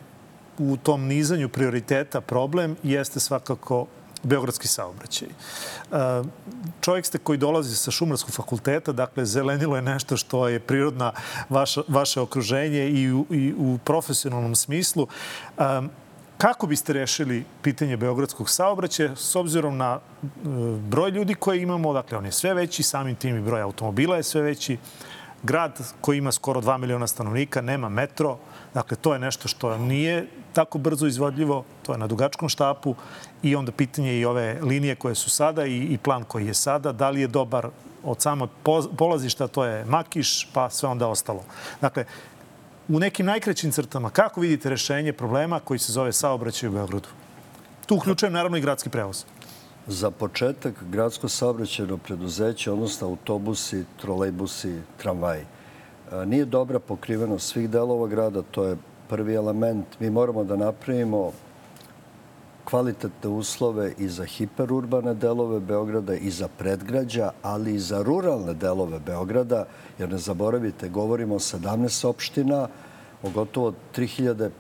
u 0.58 0.76
tom 0.76 1.06
nizanju 1.06 1.48
prioriteta 1.48 2.20
problem 2.20 2.76
jeste 2.82 3.20
svakako 3.20 3.86
Beogradski 4.22 4.68
saobraćaj. 4.68 5.28
Uh, 5.28 5.98
čovjek 6.80 7.06
ste 7.06 7.18
koji 7.18 7.38
dolazi 7.38 7.76
sa 7.76 7.90
šumarskog 7.90 8.34
fakulteta, 8.34 8.92
dakle, 8.92 9.24
zelenilo 9.26 9.76
je 9.76 9.82
nešto 9.82 10.16
što 10.16 10.48
je 10.48 10.60
prirodna 10.60 11.12
vaša, 11.48 11.82
vaše 11.88 12.20
okruženje 12.20 12.88
i 12.88 13.12
u, 13.12 13.26
i 13.30 13.54
u 13.58 13.78
profesionalnom 13.84 14.54
smislu. 14.54 15.06
Um, 15.58 15.90
kako 16.38 16.66
biste 16.66 16.92
rešili 16.92 17.44
pitanje 17.62 17.96
beogradskog 17.96 18.50
saobraćaja 18.50 19.16
s 19.16 19.36
obzirom 19.36 19.76
na 19.76 20.00
broj 20.88 21.10
ljudi 21.10 21.34
koje 21.34 21.62
imamo, 21.62 21.92
dakle 21.92 22.18
on 22.18 22.24
je 22.24 22.32
sve 22.32 22.54
veći, 22.54 22.82
samim 22.82 23.16
tim 23.16 23.36
i 23.36 23.40
broj 23.40 23.60
automobila 23.60 24.16
je 24.16 24.22
sve 24.22 24.42
veći, 24.42 24.78
grad 25.42 25.80
koji 26.00 26.18
ima 26.18 26.32
skoro 26.32 26.60
2 26.60 26.78
miliona 26.78 27.06
stanovnika, 27.06 27.60
nema 27.60 27.88
metro, 27.88 28.38
dakle 28.74 28.96
to 28.96 29.12
je 29.12 29.18
nešto 29.18 29.48
što 29.48 29.78
nije 29.78 30.26
tako 30.52 30.78
brzo 30.78 31.06
izvodljivo, 31.06 31.64
to 31.82 31.92
je 31.92 31.98
na 31.98 32.06
dugačkom 32.06 32.48
štapu 32.48 32.94
i 33.42 33.56
onda 33.56 33.72
pitanje 33.72 34.18
i 34.18 34.24
ove 34.24 34.58
linije 34.62 34.94
koje 34.94 35.14
su 35.14 35.30
sada 35.30 35.66
i, 35.66 35.78
i 35.78 35.98
plan 35.98 36.24
koji 36.24 36.46
je 36.46 36.54
sada, 36.54 36.92
da 36.92 37.10
li 37.10 37.20
je 37.20 37.28
dobar 37.28 37.68
od 38.04 38.22
samog 38.22 38.50
polazišta, 38.98 39.48
to 39.48 39.64
je 39.64 39.84
Makiš, 39.84 40.48
pa 40.52 40.70
sve 40.70 40.88
onda 40.88 41.08
ostalo. 41.08 41.44
Dakle, 41.80 42.04
u 42.88 43.00
nekim 43.00 43.26
najkraćim 43.26 43.72
crtama, 43.72 44.10
kako 44.10 44.40
vidite 44.40 44.70
rešenje 44.70 45.12
problema 45.12 45.60
koji 45.60 45.78
se 45.78 45.92
zove 45.92 46.12
saobraćaj 46.12 46.68
u 46.68 46.72
Beogradu? 46.72 47.08
Tu 47.86 47.96
uključujem 47.96 48.32
naravno 48.32 48.56
i 48.56 48.60
gradski 48.60 48.90
prevoz. 48.90 49.24
Za 49.88 50.10
početak, 50.10 50.74
gradsko 50.90 51.28
saobraćajno 51.28 51.96
preduzeće, 51.96 52.72
odnosno 52.72 53.06
autobusi, 53.06 53.84
trolejbusi, 54.00 54.80
tramvaji, 54.96 55.44
nije 56.26 56.44
dobra 56.44 56.78
pokrivenost 56.78 57.48
svih 57.48 57.70
delova 57.70 58.08
grada, 58.08 58.42
to 58.42 58.64
je 58.64 58.76
Prvi 59.08 59.34
element, 59.34 59.86
mi 60.00 60.10
moramo 60.10 60.44
da 60.44 60.56
napravimo 60.56 61.32
kvalitetne 62.64 63.30
uslove 63.30 63.92
i 63.98 64.08
za 64.08 64.24
hiperurbane 64.24 65.14
delove 65.14 65.60
Beograda 65.60 66.14
i 66.14 66.30
za 66.30 66.48
predgrađa, 66.48 67.30
ali 67.42 67.74
i 67.74 67.78
za 67.78 68.02
ruralne 68.02 68.54
delove 68.54 68.98
Beograda, 68.98 69.64
jer 69.98 70.10
ne 70.10 70.18
zaboravite, 70.18 70.88
govorimo 70.88 71.34
o 71.34 71.38
17 71.38 72.06
opština, 72.06 72.68
o 73.22 73.30
gotovo 73.30 73.72
3500 73.96 74.50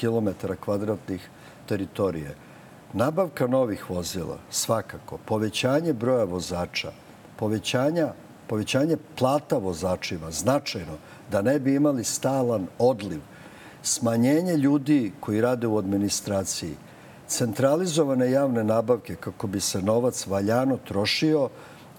km 0.00 0.52
kvadratnih 0.64 1.28
teritorije. 1.66 2.47
Nabavka 2.92 3.46
novih 3.46 3.90
vozila, 3.90 4.38
svakako, 4.50 5.18
povećanje 5.24 5.92
broja 5.92 6.24
vozača, 6.24 6.92
povećanja, 7.36 8.12
povećanje 8.46 8.96
plata 9.18 9.58
vozačima, 9.58 10.30
značajno, 10.30 10.96
da 11.30 11.42
ne 11.42 11.58
bi 11.58 11.74
imali 11.74 12.04
stalan 12.04 12.66
odliv, 12.78 13.20
smanjenje 13.82 14.56
ljudi 14.56 15.12
koji 15.20 15.40
rade 15.40 15.66
u 15.66 15.78
administraciji, 15.78 16.76
centralizovane 17.26 18.30
javne 18.30 18.64
nabavke 18.64 19.16
kako 19.16 19.46
bi 19.46 19.60
se 19.60 19.82
novac 19.82 20.26
valjano 20.26 20.76
trošio 20.76 21.48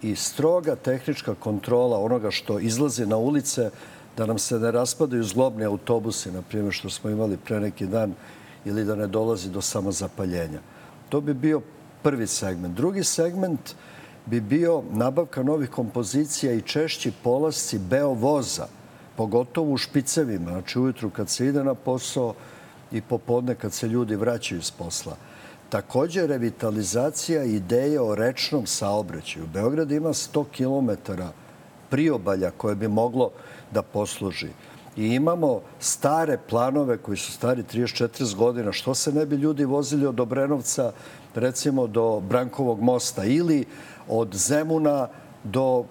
i 0.01 0.15
stroga 0.15 0.75
tehnička 0.75 1.35
kontrola 1.35 1.99
onoga 1.99 2.31
što 2.31 2.59
izlazi 2.59 3.05
na 3.05 3.17
ulice 3.17 3.69
da 4.17 4.25
nam 4.25 4.39
se 4.39 4.59
ne 4.59 4.71
raspadaju 4.71 5.23
zlobni 5.23 5.65
autobusi, 5.65 6.31
na 6.31 6.41
primjer 6.41 6.73
što 6.73 6.89
smo 6.89 7.09
imali 7.09 7.37
pre 7.37 7.59
neki 7.59 7.87
dan, 7.87 8.13
ili 8.65 8.85
da 8.85 8.95
ne 8.95 9.07
dolazi 9.07 9.49
do 9.49 9.61
samozapaljenja. 9.61 10.59
To 11.09 11.21
bi 11.21 11.33
bio 11.33 11.61
prvi 12.03 12.27
segment. 12.27 12.75
Drugi 12.75 13.03
segment 13.03 13.75
bi 14.25 14.41
bio 14.41 14.83
nabavka 14.91 15.43
novih 15.43 15.69
kompozicija 15.69 16.53
i 16.53 16.61
češći 16.61 17.11
polasci 17.23 17.79
beovoza, 17.79 18.67
pogotovo 19.15 19.73
u 19.73 19.77
špicevima, 19.77 20.51
znači 20.51 20.79
ujutru 20.79 21.09
kad 21.09 21.29
se 21.29 21.47
ide 21.47 21.63
na 21.63 21.73
posao 21.73 22.33
i 22.91 23.01
popodne 23.01 23.55
kad 23.55 23.73
se 23.73 23.87
ljudi 23.87 24.15
vraćaju 24.15 24.59
iz 24.59 24.71
posla. 24.71 25.15
Takođe, 25.69 26.27
revitalizacija 26.27 27.43
ideje 27.43 28.01
o 28.01 28.15
rečnom 28.15 28.65
saobraćaju. 28.65 29.47
Beograd 29.53 29.91
ima 29.91 30.09
100 30.09 30.45
km 30.57 31.11
priobalja 31.89 32.51
koje 32.57 32.75
bi 32.75 32.87
moglo 32.87 33.31
da 33.71 33.81
posluži. 33.81 34.49
I 34.97 35.05
imamo 35.05 35.61
stare 35.79 36.37
planove 36.49 36.97
koji 36.97 37.17
su 37.17 37.31
stari 37.31 37.63
34 37.63 38.35
godina. 38.35 38.71
Što 38.71 38.95
se 38.95 39.11
ne 39.11 39.25
bi 39.25 39.35
ljudi 39.35 39.65
vozili 39.65 40.05
od 40.05 40.19
Obrenovca 40.19 40.91
recimo 41.35 41.87
do 41.87 42.19
Brankovog 42.19 42.81
mosta 42.81 43.23
ili 43.23 43.65
od 44.07 44.35
Zemuna 44.35 45.07
do 45.43 45.85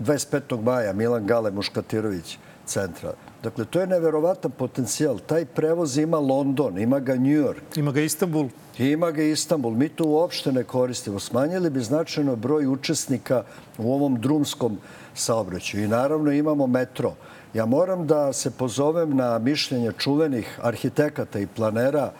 25. 0.00 0.62
maja 0.62 0.92
Milan 0.92 1.26
Gale 1.26 1.50
Muškatirović 1.50 2.38
centra. 2.66 3.12
Dakle, 3.42 3.64
to 3.64 3.80
je 3.80 3.86
neverovatan 3.86 4.50
potencijal. 4.50 5.18
Taj 5.18 5.44
prevoz 5.44 5.96
ima 5.98 6.18
London, 6.18 6.78
ima 6.78 6.98
ga 7.00 7.14
New 7.14 7.44
York. 7.44 7.76
Ima 7.76 7.92
ga 7.92 8.00
Istanbul. 8.00 8.48
Ima 8.78 9.10
ga 9.10 9.22
Istanbul. 9.22 9.72
Mi 9.72 9.88
to 9.88 10.04
uopšte 10.04 10.52
ne 10.52 10.64
koristimo. 10.64 11.20
Smanjili 11.20 11.70
bi 11.70 11.80
značajno 11.80 12.36
broj 12.36 12.66
učesnika 12.66 13.42
u 13.78 13.92
ovom 13.92 14.20
drumskom 14.20 14.78
saobraćaju. 15.14 15.84
I 15.84 15.88
naravno 15.88 16.32
imamo 16.32 16.66
metro. 16.66 17.14
Ja 17.54 17.66
moram 17.66 18.06
da 18.06 18.32
se 18.32 18.50
pozovem 18.50 19.16
na 19.16 19.38
mišljenje 19.38 19.92
čuvenih 19.98 20.58
arhitekata 20.62 21.38
i 21.38 21.46
planera 21.46 22.12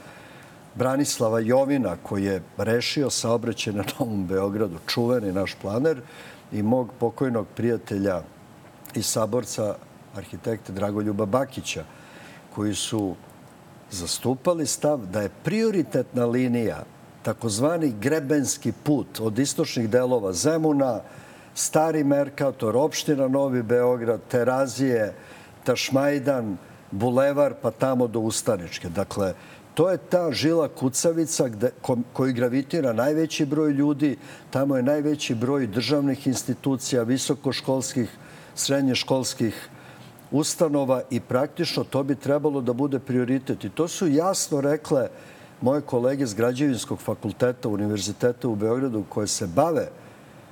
Branislava 0.74 1.40
Jovina, 1.40 1.96
koji 2.02 2.24
je 2.24 2.42
rešio 2.56 3.10
saobraćaj 3.10 3.72
na 3.72 3.84
Novom 3.98 4.26
Beogradu, 4.26 4.78
čuveni 4.86 5.32
naš 5.32 5.54
planer, 5.62 6.00
i 6.52 6.62
mog 6.62 6.88
pokojnog 7.00 7.46
prijatelja 7.56 8.22
i 8.94 9.02
saborca 9.02 9.74
arhitekte 10.16 10.72
Dragoljuba 10.72 11.26
Bakića, 11.26 11.84
koji 12.54 12.74
su 12.74 13.14
zastupali 13.90 14.66
stav 14.66 14.98
da 15.06 15.20
je 15.20 15.30
prioritetna 15.44 16.26
linija 16.26 16.82
takozvani 17.22 17.94
grebenski 18.00 18.72
put 18.72 19.20
od 19.20 19.38
istočnih 19.38 19.90
delova 19.90 20.32
Zemuna, 20.32 21.00
Stari 21.54 22.04
Merkator, 22.04 22.76
opština 22.76 23.28
Novi 23.28 23.62
Beograd, 23.62 24.20
Terazije, 24.28 25.14
Tašmajdan, 25.64 26.56
Bulevar, 26.90 27.54
pa 27.62 27.70
tamo 27.70 28.06
do 28.06 28.20
Ustaničke. 28.20 28.88
Dakle, 28.88 29.34
to 29.74 29.90
je 29.90 29.98
ta 29.98 30.32
žila 30.32 30.68
kucavica 30.68 31.48
gde, 31.48 31.70
ko, 31.82 31.96
gravitira 32.34 32.92
najveći 32.92 33.46
broj 33.46 33.72
ljudi, 33.72 34.16
tamo 34.50 34.76
je 34.76 34.82
najveći 34.82 35.34
broj 35.34 35.66
državnih 35.66 36.26
institucija, 36.26 37.02
visokoškolskih, 37.02 38.10
srednješkolskih 38.54 39.68
ustanova 40.30 41.02
i 41.10 41.20
praktično 41.20 41.84
to 41.84 42.02
bi 42.02 42.14
trebalo 42.14 42.60
da 42.60 42.72
bude 42.72 42.98
prioritet. 42.98 43.64
I 43.64 43.70
to 43.70 43.88
su 43.88 44.08
jasno 44.08 44.60
rekle 44.60 45.08
moje 45.60 45.80
kolege 45.80 46.26
z 46.26 46.34
Građevinskog 46.34 46.98
fakulteta 46.98 47.68
Univerziteta 47.68 48.48
u 48.48 48.54
Beogradu 48.54 49.04
koje 49.08 49.26
se 49.26 49.46
bave 49.46 49.88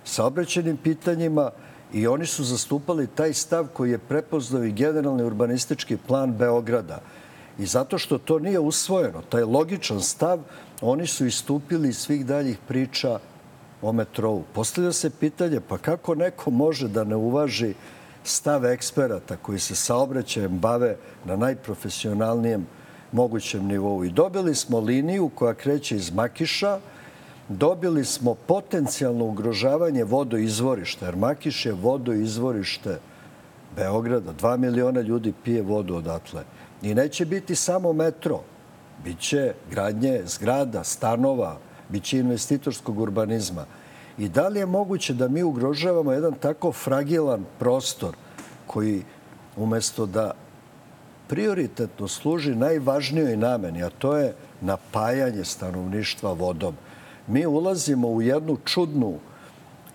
saobraćenim 0.09 0.77
pitanjima 0.77 1.51
i 1.92 2.07
oni 2.07 2.27
su 2.27 2.44
zastupali 2.44 3.07
taj 3.07 3.33
stav 3.33 3.66
koji 3.73 3.90
je 3.90 3.99
prepoznao 3.99 4.64
i 4.64 4.73
generalni 4.73 5.25
urbanistički 5.25 5.97
plan 5.97 6.33
Beograda. 6.33 7.01
I 7.59 7.66
zato 7.66 7.99
što 7.99 8.18
to 8.18 8.38
nije 8.38 8.59
usvojeno, 8.59 9.23
taj 9.29 9.42
logičan 9.42 10.01
stav, 10.01 10.40
oni 10.81 11.07
su 11.07 11.27
istupili 11.27 11.88
iz 11.88 11.99
svih 11.99 12.27
daljih 12.27 12.59
priča 12.68 13.18
o 13.83 13.92
metrovu. 13.92 14.44
Postavlja 14.55 14.92
se 14.92 15.11
pitanje, 15.11 15.61
pa 15.68 15.79
kako 15.79 16.14
neko 16.14 16.51
može 16.51 16.88
da 16.88 17.05
ne 17.05 17.16
uvaži 17.16 17.75
stav 18.25 18.66
eksperata 18.66 19.37
koji 19.37 19.59
se 19.59 19.75
saobraćajem 19.75 20.59
bave 20.59 20.97
na 21.25 21.37
najprofesionalnijem 21.37 22.66
mogućem 23.12 23.66
nivou. 23.66 24.05
I 24.05 24.11
dobili 24.11 24.55
smo 24.55 24.81
liniju 24.81 25.31
koja 25.35 25.55
kreće 25.55 25.97
iz 25.97 26.11
Makiša, 26.11 26.79
dobili 27.48 28.04
smo 28.04 28.34
potencijalno 28.34 29.24
ugrožavanje 29.24 30.04
vodoizvorišta, 30.04 31.06
jer 31.06 31.16
Makiš 31.16 31.66
je 31.66 31.72
vodoizvorište 31.72 32.98
Beograda. 33.76 34.32
Dva 34.32 34.56
miliona 34.56 35.00
ljudi 35.00 35.32
pije 35.44 35.62
vodu 35.62 35.94
odatle. 35.94 36.42
I 36.82 36.94
neće 36.94 37.24
biti 37.24 37.54
samo 37.54 37.92
metro. 37.92 38.40
Biće 39.04 39.54
gradnje 39.70 40.22
zgrada, 40.26 40.84
stanova, 40.84 41.56
biće 41.88 42.18
investitorskog 42.18 43.00
urbanizma. 43.00 43.64
I 44.18 44.28
da 44.28 44.48
li 44.48 44.58
je 44.58 44.66
moguće 44.66 45.14
da 45.14 45.28
mi 45.28 45.42
ugrožavamo 45.42 46.12
jedan 46.12 46.34
tako 46.34 46.72
fragilan 46.72 47.44
prostor 47.58 48.16
koji 48.66 49.02
umesto 49.56 50.06
da 50.06 50.32
prioritetno 51.28 52.08
služi 52.08 52.54
najvažnijoj 52.54 53.37
nameni, 53.37 53.82
a 53.82 53.90
to 53.90 54.16
je 54.16 54.34
napajanje 54.61 55.44
stanovništva 55.44 56.32
vodom. 56.32 56.74
Mi 57.28 57.46
ulazimo 57.46 58.08
u 58.08 58.22
jednu 58.22 58.56
čudnu 58.64 59.18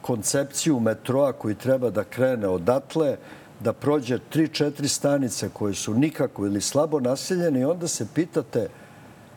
koncepciju 0.01 0.79
metroa 0.79 1.33
koji 1.33 1.55
treba 1.55 1.89
da 1.89 2.03
krene 2.03 2.47
odatle, 2.47 3.17
da 3.59 3.73
prođe 3.73 4.19
3-4 4.33 4.87
stanice 4.87 5.49
koje 5.53 5.73
su 5.73 5.93
nikako 5.93 6.45
ili 6.45 6.61
slabo 6.61 6.99
naseljene 6.99 7.61
i 7.61 7.65
onda 7.65 7.87
se 7.87 8.07
pitate 8.15 8.67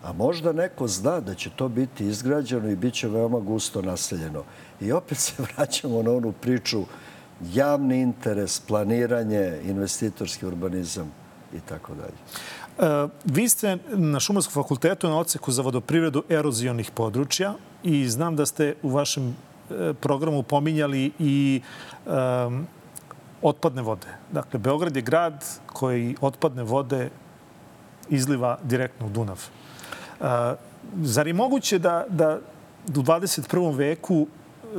a 0.06 0.12
možda 0.12 0.52
neko 0.52 0.88
zna 0.88 1.20
da 1.20 1.34
će 1.34 1.50
to 1.56 1.68
biti 1.68 2.06
izgrađeno 2.06 2.70
i 2.70 2.76
bit 2.76 2.94
će 2.94 3.08
veoma 3.08 3.40
gusto 3.40 3.82
naseljeno. 3.82 4.44
I 4.80 4.92
opet 4.92 5.18
se 5.18 5.32
vraćamo 5.56 6.02
na 6.02 6.12
onu 6.12 6.32
priču 6.32 6.84
javni 7.52 8.00
interes, 8.00 8.60
planiranje, 8.60 9.60
investitorski 9.64 10.46
urbanizam 10.46 11.12
i 11.54 11.60
tako 11.60 11.92
dalje. 11.94 12.14
E, 12.78 13.08
vi 13.24 13.48
ste 13.48 13.78
na 13.90 14.20
Šumarskom 14.20 14.62
fakultetu 14.62 15.08
na 15.08 15.18
oceku 15.18 15.52
za 15.52 15.62
vodoprivredu 15.62 16.22
erozionih 16.28 16.90
područja 16.90 17.54
i 17.86 18.08
znam 18.08 18.36
da 18.36 18.46
ste 18.46 18.74
u 18.82 18.88
vašem 18.88 19.28
e, 19.70 19.92
programu 20.00 20.42
pominjali 20.42 21.12
i 21.18 21.60
um, 22.06 22.66
otpadne 23.42 23.82
vode. 23.82 24.06
Dakle, 24.32 24.58
Beograd 24.58 24.96
je 24.96 25.02
grad 25.02 25.44
koji 25.66 26.16
otpadne 26.20 26.62
vode 26.62 27.10
izliva 28.08 28.58
direktno 28.62 29.06
u 29.06 29.10
Dunav. 29.10 29.38
Uh, 30.20 30.26
zar 31.02 31.26
je 31.26 31.34
moguće 31.34 31.78
da, 31.78 32.04
da 32.08 32.38
u 32.88 33.02
21. 33.02 33.76
veku 33.76 34.26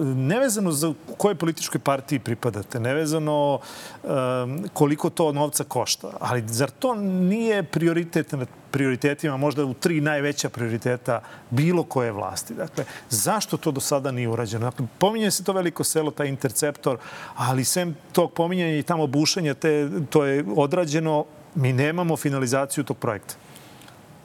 nevezano 0.04 0.72
za 0.72 0.94
kojoj 1.18 1.36
političkoj 1.36 1.80
partiji 1.80 2.20
pripadate, 2.20 2.80
nevezano 2.80 3.60
um, 4.04 4.64
koliko 4.74 5.10
to 5.10 5.32
novca 5.32 5.64
košta, 5.64 6.08
ali 6.20 6.44
zar 6.48 6.70
to 6.70 6.96
nije 6.96 7.64
prioritet 7.64 8.32
na 8.32 8.46
prioritetima, 8.72 9.38
možda 9.38 9.66
u 9.66 9.74
tri 9.74 10.02
najveća 10.02 10.50
prioriteta 10.50 11.22
bilo 11.50 11.84
koje 11.84 12.12
vlasti? 12.12 12.54
Dakle, 12.54 12.86
zašto 13.10 13.58
to 13.58 13.72
do 13.72 13.82
sada 13.82 14.12
nije 14.12 14.30
urađeno? 14.30 14.66
Dakle, 14.66 14.86
pominje 14.98 15.32
se 15.32 15.44
to 15.44 15.54
veliko 15.54 15.84
selo, 15.84 16.12
taj 16.12 16.28
interceptor, 16.28 16.98
ali 17.36 17.66
sem 17.66 17.96
tog 18.12 18.34
pominjanja 18.34 18.78
i 18.78 18.84
tamo 18.84 19.08
bušenja, 19.08 19.54
te, 19.54 19.90
to 20.10 20.26
je 20.26 20.46
odrađeno, 20.56 21.26
mi 21.56 21.74
nemamo 21.74 22.18
finalizaciju 22.18 22.84
tog 22.84 22.98
projekta. 22.98 23.36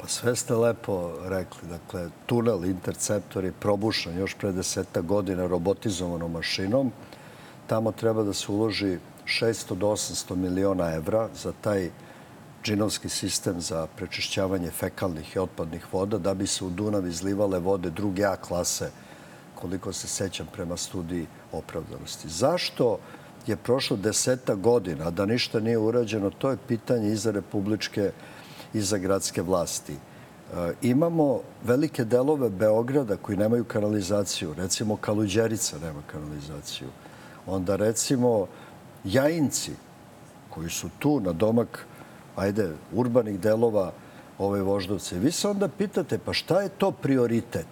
Pa 0.02 0.08
sve 0.08 0.36
ste 0.36 0.54
lepo 0.54 1.12
rekli. 1.24 1.68
Dakle, 1.68 2.08
tunel 2.26 2.64
Interceptor 2.64 3.44
je 3.44 3.52
probušan 3.52 4.18
još 4.18 4.34
pre 4.34 4.52
deseta 4.52 5.00
godina 5.00 5.46
robotizovanom 5.46 6.32
mašinom. 6.32 6.92
Tamo 7.66 7.92
treba 7.92 8.22
da 8.22 8.32
se 8.32 8.52
uloži 8.52 8.98
600 9.26 9.74
do 9.74 9.86
800 9.86 10.34
miliona 10.36 10.94
evra 10.94 11.28
za 11.34 11.52
taj 11.60 11.90
džinovski 12.64 13.08
sistem 13.08 13.60
za 13.60 13.86
prečišćavanje 13.96 14.70
fekalnih 14.70 15.36
i 15.36 15.38
otpadnih 15.38 15.86
voda 15.92 16.18
da 16.18 16.34
bi 16.34 16.46
se 16.46 16.64
u 16.64 16.70
Dunav 16.70 17.06
izlivale 17.06 17.58
vode 17.58 17.90
druge 17.90 18.24
A 18.24 18.36
klase, 18.36 18.90
koliko 19.54 19.92
se 19.92 20.08
sećam 20.08 20.46
prema 20.52 20.76
studiji 20.76 21.26
opravdanosti. 21.52 22.28
Zašto 22.28 22.98
je 23.46 23.56
prošlo 23.56 23.96
deseta 23.96 24.54
godina, 24.54 25.10
da 25.10 25.26
ništa 25.26 25.60
nije 25.60 25.78
urađeno, 25.78 26.30
to 26.30 26.50
je 26.50 26.56
pitanje 26.68 27.12
i 27.12 27.16
za 27.16 27.30
republičke 27.30 28.12
i 28.74 28.80
za 28.80 28.98
gradske 28.98 29.42
vlasti. 29.42 29.92
E, 29.92 30.72
imamo 30.82 31.40
velike 31.64 32.04
delove 32.04 32.50
Beograda 32.50 33.16
koji 33.16 33.38
nemaju 33.38 33.64
kanalizaciju. 33.64 34.54
Recimo 34.54 34.96
Kaluđerica 34.96 35.78
nema 35.78 36.02
kanalizaciju. 36.06 36.88
Onda 37.46 37.76
recimo 37.76 38.46
Jajinci 39.04 39.72
koji 40.50 40.70
su 40.70 40.88
tu 40.98 41.20
na 41.20 41.32
domak 41.32 41.86
ajde, 42.36 42.72
urbanih 42.92 43.40
delova 43.40 43.92
ove 44.38 44.62
voždovce. 44.62 45.18
Vi 45.18 45.30
se 45.32 45.48
onda 45.48 45.68
pitate 45.68 46.18
pa 46.18 46.32
šta 46.32 46.60
je 46.60 46.68
to 46.68 46.90
prioritet? 46.90 47.66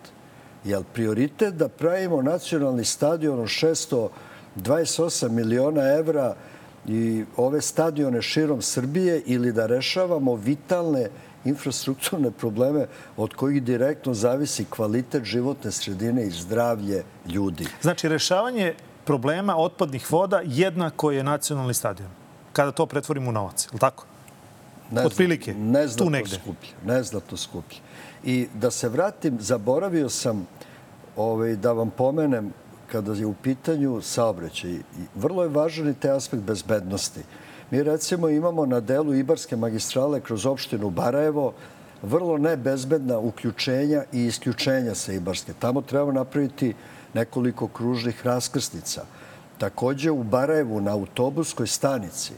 Je 0.65 0.79
li 0.79 0.85
prioritet 0.93 1.55
da 1.55 1.69
pravimo 1.69 2.23
nacionalni 2.23 2.85
stadion 2.85 3.41
od 3.41 3.49
628 4.57 5.29
miliona 5.29 5.83
evra 5.83 6.35
i 6.87 7.25
ove 7.37 7.61
stadione 7.61 8.23
širom 8.23 8.63
Srbije 8.63 9.23
ili 9.27 9.53
da 9.53 9.67
rešavamo 9.67 10.35
vitalne 10.35 11.09
infrastrukturne 11.45 12.31
probleme 12.31 12.87
od 13.17 13.35
kojih 13.35 13.63
direktno 13.63 14.15
zavisi 14.15 14.65
kvalitet 14.65 15.25
životne 15.25 15.71
sredine 15.71 16.27
i 16.27 16.31
zdravlje 16.31 17.05
ljudi. 17.27 17.67
Znači, 17.83 18.09
rešavanje 18.09 18.75
problema 19.05 19.57
otpadnih 19.57 20.13
voda 20.13 20.43
jednako 20.45 21.11
je 21.11 21.25
nacionalni 21.25 21.75
stadion. 21.75 22.09
Kada 22.53 22.73
to 22.73 22.87
pretvorimo 22.87 23.31
u 23.31 23.33
novac, 23.33 23.65
je 23.65 23.71
li 23.73 23.79
tako? 23.79 24.05
Ne 24.91 25.07
Otprilike, 25.07 25.55
tu 25.99 26.11
negde. 26.11 26.37
Skuplje, 26.37 26.71
neznatno 26.85 27.37
skuplje. 27.37 27.79
I 28.25 28.49
da 28.55 28.71
se 28.71 28.89
vratim, 28.89 29.37
zaboravio 29.41 30.09
sam 30.09 30.47
ovaj, 31.17 31.57
da 31.57 31.73
vam 31.73 31.91
pomenem 31.91 32.53
kada 32.93 33.13
je 33.13 33.27
u 33.27 33.35
pitanju 33.43 34.01
saobraćaj. 34.03 34.79
Vrlo 35.15 35.43
je 35.43 35.49
važan 35.49 35.89
i 35.89 35.95
te 35.95 36.11
aspekt 36.11 36.43
bezbednosti. 36.43 37.21
Mi 37.71 37.83
recimo 37.83 38.29
imamo 38.29 38.67
na 38.67 38.81
delu 38.81 39.15
Ibarske 39.15 39.57
magistrale 39.57 40.21
kroz 40.21 40.47
opštinu 40.47 40.91
Barajevo 40.91 41.53
vrlo 42.03 42.39
nebezbedna 42.39 43.19
uključenja 43.19 44.05
i 44.13 44.25
isključenja 44.25 44.95
sa 44.95 45.13
Ibarske. 45.13 45.53
Tamo 45.59 45.83
treba 45.83 46.13
napraviti 46.13 46.75
nekoliko 47.15 47.69
kružnih 47.69 48.27
raskrsnica. 48.27 49.05
Takođe 49.59 50.11
u 50.11 50.23
Barajevu 50.23 50.81
na 50.81 50.93
autobuskoj 50.93 51.67
stanici 51.67 52.33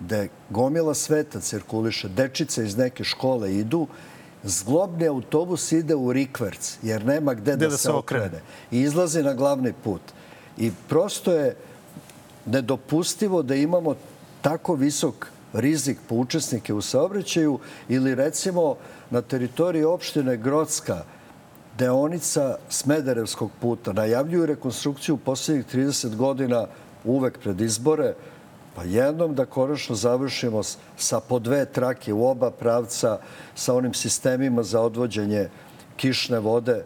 gde 0.00 0.28
gomila 0.50 0.94
sveta 0.94 1.40
cirkuliše, 1.40 2.08
dečice 2.08 2.64
iz 2.64 2.76
neke 2.76 3.04
škole 3.04 3.54
idu, 3.54 3.86
zglobni 4.42 5.06
autobus 5.06 5.72
ide 5.72 5.94
u 5.94 6.12
Rikverc, 6.12 6.78
jer 6.82 7.04
nema 7.04 7.34
gde, 7.34 7.56
gde 7.56 7.66
da, 7.66 7.70
da 7.70 7.76
se 7.76 7.92
okrene. 7.92 8.40
I 8.70 8.80
izlazi 8.80 9.22
na 9.22 9.34
glavni 9.34 9.72
put. 9.84 10.00
I 10.58 10.72
prosto 10.88 11.32
je 11.32 11.56
nedopustivo 12.46 13.42
da 13.42 13.54
imamo 13.54 13.94
tako 14.42 14.74
visok 14.74 15.26
rizik 15.52 15.98
po 16.08 16.14
učesnike 16.14 16.74
u 16.74 16.82
saobraćaju 16.82 17.58
ili 17.88 18.14
recimo 18.14 18.76
na 19.10 19.22
teritoriji 19.22 19.84
opštine 19.84 20.36
Grocka 20.36 21.04
deonica 21.78 22.56
Smederevskog 22.68 23.50
puta 23.60 23.92
najavljuju 23.92 24.46
rekonstrukciju 24.46 25.14
u 25.14 25.18
poslednjih 25.18 25.66
30 25.74 26.16
godina 26.16 26.66
uvek 27.04 27.38
pred 27.38 27.60
izbore 27.60 28.14
Pa 28.76 28.84
jednom 28.84 29.34
da 29.34 29.46
konačno 29.46 29.94
završimo 29.94 30.62
sa 30.96 31.20
po 31.20 31.38
dve 31.38 31.64
trake 31.64 32.12
u 32.12 32.26
oba 32.28 32.50
pravca, 32.50 33.18
sa 33.54 33.74
onim 33.74 33.94
sistemima 33.94 34.62
za 34.62 34.80
odvođenje 34.80 35.48
kišne 35.96 36.38
vode. 36.38 36.84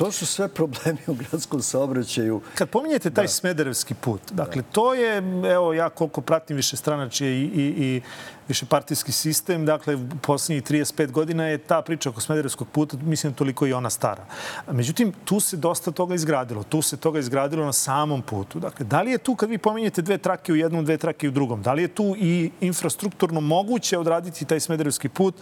To 0.00 0.12
su 0.12 0.26
sve 0.26 0.48
problemi 0.48 0.98
u 1.06 1.14
gradskom 1.14 1.62
saobraćaju. 1.62 2.40
Kad 2.54 2.68
pominjete 2.68 3.10
taj 3.10 3.24
da. 3.24 3.28
Smederevski 3.28 3.94
put, 3.94 4.20
dakle, 4.30 4.62
da. 4.62 4.68
to 4.72 4.94
je, 4.94 5.16
evo, 5.52 5.74
ja 5.74 5.88
koliko 5.88 6.20
pratim 6.20 6.56
više 6.56 6.76
stranačije 6.76 7.32
i, 7.32 7.44
i, 7.44 7.74
i 7.78 8.00
višepartijski 8.48 9.12
sistem, 9.12 9.66
dakle, 9.66 9.98
poslednjih 10.22 10.62
35 10.62 11.10
godina 11.10 11.46
je 11.46 11.58
ta 11.58 11.82
priča 11.82 12.10
oko 12.10 12.20
Smederevskog 12.20 12.68
puta, 12.68 12.96
mislim, 13.02 13.32
toliko 13.32 13.66
i 13.66 13.72
ona 13.72 13.90
stara. 13.90 14.24
Međutim, 14.72 15.12
tu 15.24 15.40
se 15.40 15.56
dosta 15.56 15.90
toga 15.90 16.14
izgradilo. 16.14 16.62
Tu 16.62 16.82
se 16.82 16.96
toga 16.96 17.18
izgradilo 17.18 17.64
na 17.64 17.72
samom 17.72 18.22
putu. 18.22 18.60
Dakle, 18.60 18.86
da 18.86 19.02
li 19.02 19.10
je 19.10 19.18
tu, 19.18 19.34
kad 19.34 19.50
vi 19.50 19.58
pominjete 19.58 20.02
dve 20.02 20.18
trake 20.18 20.52
u 20.52 20.56
jednom, 20.56 20.84
dve 20.84 20.96
trake 20.96 21.28
u 21.28 21.30
drugom, 21.30 21.62
da 21.62 21.72
li 21.72 21.82
je 21.82 21.88
tu 21.88 22.14
i 22.18 22.50
infrastrukturno 22.60 23.40
moguće 23.40 23.98
odraditi 23.98 24.44
taj 24.44 24.60
Smederevski 24.60 25.08
put 25.08 25.34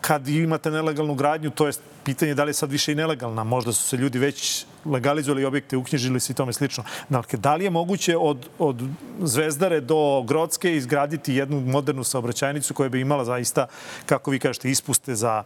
kad 0.00 0.28
imate 0.28 0.70
nelegalnu 0.70 1.14
gradnju, 1.14 1.50
to 1.50 1.66
je 1.66 1.72
pitanje 2.06 2.34
da 2.34 2.44
li 2.44 2.50
je 2.50 2.54
sad 2.54 2.70
više 2.70 2.92
i 2.92 2.94
nelegalna. 2.94 3.44
Možda 3.44 3.72
su 3.72 3.82
se 3.82 3.96
ljudi 3.96 4.18
već 4.18 4.66
legalizovali 4.84 5.44
objekte, 5.44 5.76
uknjižili 5.76 6.20
se 6.20 6.32
i 6.32 6.36
tome 6.36 6.52
slično. 6.52 6.84
Dakle, 7.08 7.38
da 7.38 7.54
li 7.54 7.64
je 7.64 7.70
moguće 7.70 8.16
od, 8.16 8.48
od 8.58 8.82
Zvezdare 9.22 9.80
do 9.80 10.22
Grodske 10.22 10.76
izgraditi 10.76 11.34
jednu 11.34 11.60
modernu 11.60 12.04
saobraćajnicu 12.04 12.74
koja 12.74 12.88
bi 12.88 13.00
imala 13.00 13.24
zaista, 13.24 13.66
kako 14.06 14.30
vi 14.30 14.38
kažete, 14.38 14.70
ispuste 14.70 15.14
za, 15.14 15.42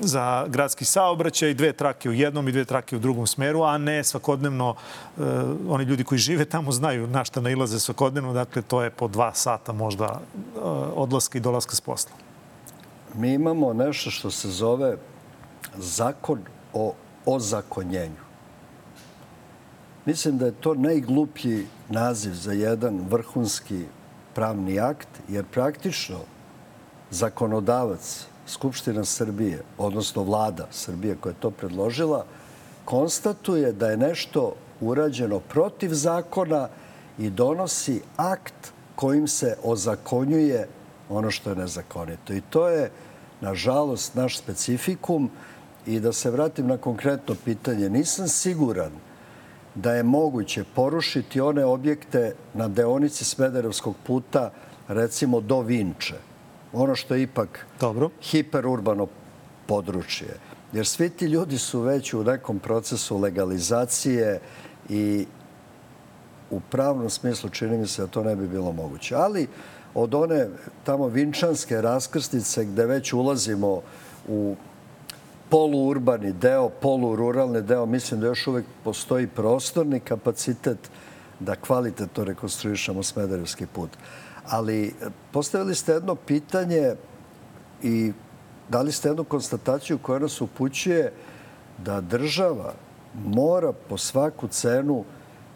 za 0.00 0.46
gradski 0.48 0.84
saobraćaj, 0.84 1.54
dve 1.54 1.72
trake 1.72 2.08
u 2.08 2.12
jednom 2.12 2.48
i 2.48 2.52
dve 2.52 2.64
trake 2.64 2.96
u 2.96 2.98
drugom 2.98 3.26
smeru, 3.26 3.62
a 3.62 3.78
ne 3.78 4.04
svakodnevno 4.04 4.70
uh, 4.70 5.26
oni 5.68 5.84
ljudi 5.84 6.04
koji 6.04 6.18
žive 6.18 6.44
tamo 6.44 6.72
znaju 6.72 7.06
na 7.06 7.24
šta 7.24 7.40
nailaze 7.40 7.80
svakodnevno, 7.80 8.32
dakle 8.32 8.62
to 8.62 8.82
je 8.82 8.90
po 8.90 9.08
dva 9.08 9.34
sata 9.34 9.72
možda 9.72 10.20
uh, 10.20 10.62
odlaska 10.94 11.38
i 11.38 11.40
dolaska 11.40 11.76
s 11.76 11.80
posla. 11.80 12.29
Mi 13.14 13.32
imamo 13.32 13.72
nešto 13.72 14.10
što 14.10 14.30
se 14.30 14.48
zove 14.50 14.96
zakon 15.76 16.40
o 16.72 16.94
ozakonjenju. 17.26 18.30
Mislim 20.06 20.38
da 20.38 20.46
je 20.46 20.60
to 20.60 20.74
najgluplji 20.74 21.66
naziv 21.88 22.32
za 22.32 22.52
jedan 22.52 23.00
vrhunski 23.10 23.84
pravni 24.34 24.80
akt, 24.80 25.08
jer 25.28 25.44
praktično 25.44 26.18
zakonodavac 27.10 28.26
Skupština 28.46 29.04
Srbije, 29.04 29.62
odnosno 29.78 30.22
vlada 30.22 30.66
Srbije 30.70 31.16
koja 31.20 31.30
je 31.30 31.40
to 31.40 31.50
predložila, 31.50 32.24
konstatuje 32.84 33.72
da 33.72 33.90
je 33.90 33.96
nešto 33.96 34.54
urađeno 34.80 35.40
protiv 35.40 35.92
zakona 35.92 36.68
i 37.18 37.30
donosi 37.30 38.00
akt 38.16 38.72
kojim 38.96 39.28
se 39.28 39.56
ozakonjuje 39.62 40.68
ono 41.10 41.30
što 41.30 41.50
je 41.50 41.56
nezakonito. 41.56 42.32
I 42.32 42.40
to 42.40 42.68
je, 42.68 42.90
nažalost, 43.40 44.14
naš 44.14 44.38
specifikum. 44.38 45.30
I 45.86 46.00
da 46.00 46.12
se 46.12 46.30
vratim 46.30 46.66
na 46.66 46.76
konkretno 46.76 47.34
pitanje, 47.44 47.88
nisam 47.90 48.28
siguran 48.28 48.92
da 49.74 49.94
je 49.94 50.02
moguće 50.02 50.64
porušiti 50.74 51.40
one 51.40 51.64
objekte 51.64 52.34
na 52.54 52.68
deonici 52.68 53.24
Smederevskog 53.24 53.94
puta, 54.06 54.50
recimo 54.88 55.40
do 55.40 55.60
Vinče. 55.60 56.14
Ono 56.72 56.94
što 56.94 57.14
je 57.14 57.22
ipak 57.22 57.66
Dobro. 57.80 58.10
hiperurbano 58.22 59.06
područje. 59.66 60.36
Jer 60.72 60.86
svi 60.86 61.08
ti 61.10 61.24
ljudi 61.26 61.58
su 61.58 61.80
već 61.80 62.14
u 62.14 62.24
nekom 62.24 62.58
procesu 62.58 63.18
legalizacije 63.18 64.40
i 64.88 65.26
u 66.50 66.60
pravnom 66.60 67.10
smislu 67.10 67.50
čini 67.50 67.78
mi 67.78 67.86
se 67.86 68.02
da 68.02 68.08
to 68.08 68.24
ne 68.24 68.36
bi 68.36 68.48
bilo 68.48 68.72
moguće. 68.72 69.14
Ali 69.14 69.48
od 69.94 70.14
one 70.14 70.48
tamo 70.84 71.08
vinčanske 71.08 71.80
raskrsnice 71.80 72.64
gde 72.64 72.86
već 72.86 73.12
ulazimo 73.12 73.82
u 74.28 74.56
poluurbani 75.50 76.32
deo, 76.32 76.68
polururalni 76.68 77.62
deo, 77.62 77.86
mislim 77.86 78.20
da 78.20 78.26
još 78.26 78.46
uvek 78.46 78.64
postoji 78.84 79.26
prostorni 79.26 80.00
kapacitet 80.00 80.90
da 81.40 81.56
kvalitetno 81.56 82.24
rekonstruišemo 82.24 83.02
Smederevski 83.02 83.66
put. 83.66 83.90
Ali 84.46 84.94
postavili 85.32 85.74
ste 85.74 85.92
jedno 85.92 86.14
pitanje 86.14 86.94
i 87.82 88.12
dali 88.68 88.92
ste 88.92 89.08
jednu 89.08 89.24
konstataciju 89.24 89.98
koja 89.98 90.18
nas 90.18 90.40
upućuje 90.40 91.12
da 91.78 92.00
država 92.00 92.74
mora 93.24 93.72
po 93.88 93.98
svaku 93.98 94.48
cenu 94.48 95.04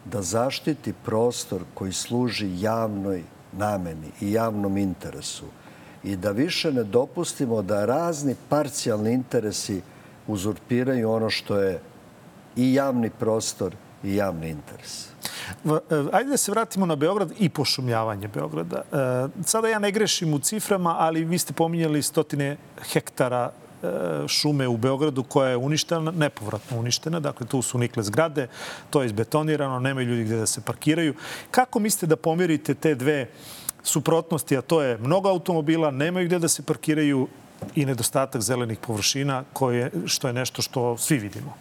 da 0.05 0.21
zaštiti 0.21 0.93
prostor 1.05 1.61
koji 1.73 1.93
služi 1.93 2.61
javnoj 2.61 3.23
nameni 3.57 4.11
i 4.21 4.31
javnom 4.31 4.77
interesu 4.77 5.45
i 6.03 6.15
da 6.15 6.31
više 6.31 6.71
ne 6.71 6.83
dopustimo 6.83 7.61
da 7.61 7.85
razni 7.85 8.35
parcijalni 8.49 9.13
interesi 9.13 9.81
uzurpiraju 10.27 11.11
ono 11.11 11.29
što 11.29 11.57
je 11.57 11.79
i 12.55 12.73
javni 12.73 13.09
prostor 13.09 13.75
i 14.03 14.15
javni 14.15 14.49
interes. 14.49 15.07
E, 15.65 15.79
ajde 16.11 16.29
da 16.29 16.37
se 16.37 16.51
vratimo 16.51 16.85
na 16.85 16.95
Beograd 16.95 17.31
i 17.39 17.49
pošumljavanje 17.49 18.27
Beograda. 18.27 18.77
E, 18.77 19.43
sada 19.45 19.67
ja 19.67 19.79
ne 19.79 19.91
grešim 19.91 20.33
u 20.33 20.39
ciframa, 20.39 20.95
ali 20.99 21.23
vi 21.23 21.37
ste 21.37 21.53
pominjali 21.53 22.01
stotine 22.01 22.57
hektara 22.93 23.51
šume 24.27 24.67
u 24.67 24.77
Beogradu 24.77 25.23
koja 25.23 25.49
je 25.49 25.57
uništena, 25.57 26.11
nepovratno 26.11 26.79
uništena. 26.79 27.19
Dakle, 27.19 27.47
tu 27.47 27.61
su 27.61 27.77
nikle 27.77 28.03
zgrade, 28.03 28.47
to 28.89 29.01
je 29.01 29.05
izbetonirano, 29.05 29.79
nemaju 29.79 30.07
ljudi 30.07 30.23
gde 30.23 30.37
da 30.37 30.45
se 30.45 30.61
parkiraju. 30.61 31.13
Kako 31.51 31.79
mislite 31.79 32.07
da 32.07 32.15
pomirite 32.15 32.73
te 32.73 32.95
dve 32.95 33.27
suprotnosti, 33.83 34.57
a 34.57 34.61
to 34.61 34.81
je 34.81 34.97
mnogo 34.97 35.29
automobila, 35.29 35.91
nemaju 35.91 36.25
gde 36.25 36.39
da 36.39 36.47
se 36.47 36.63
parkiraju 36.63 37.27
i 37.75 37.85
nedostatak 37.85 38.41
zelenih 38.41 38.79
površina, 38.79 39.43
koje, 39.53 39.91
što 40.05 40.27
je 40.27 40.33
nešto 40.33 40.61
što 40.61 40.97
svi 40.97 41.17
vidimo? 41.17 41.53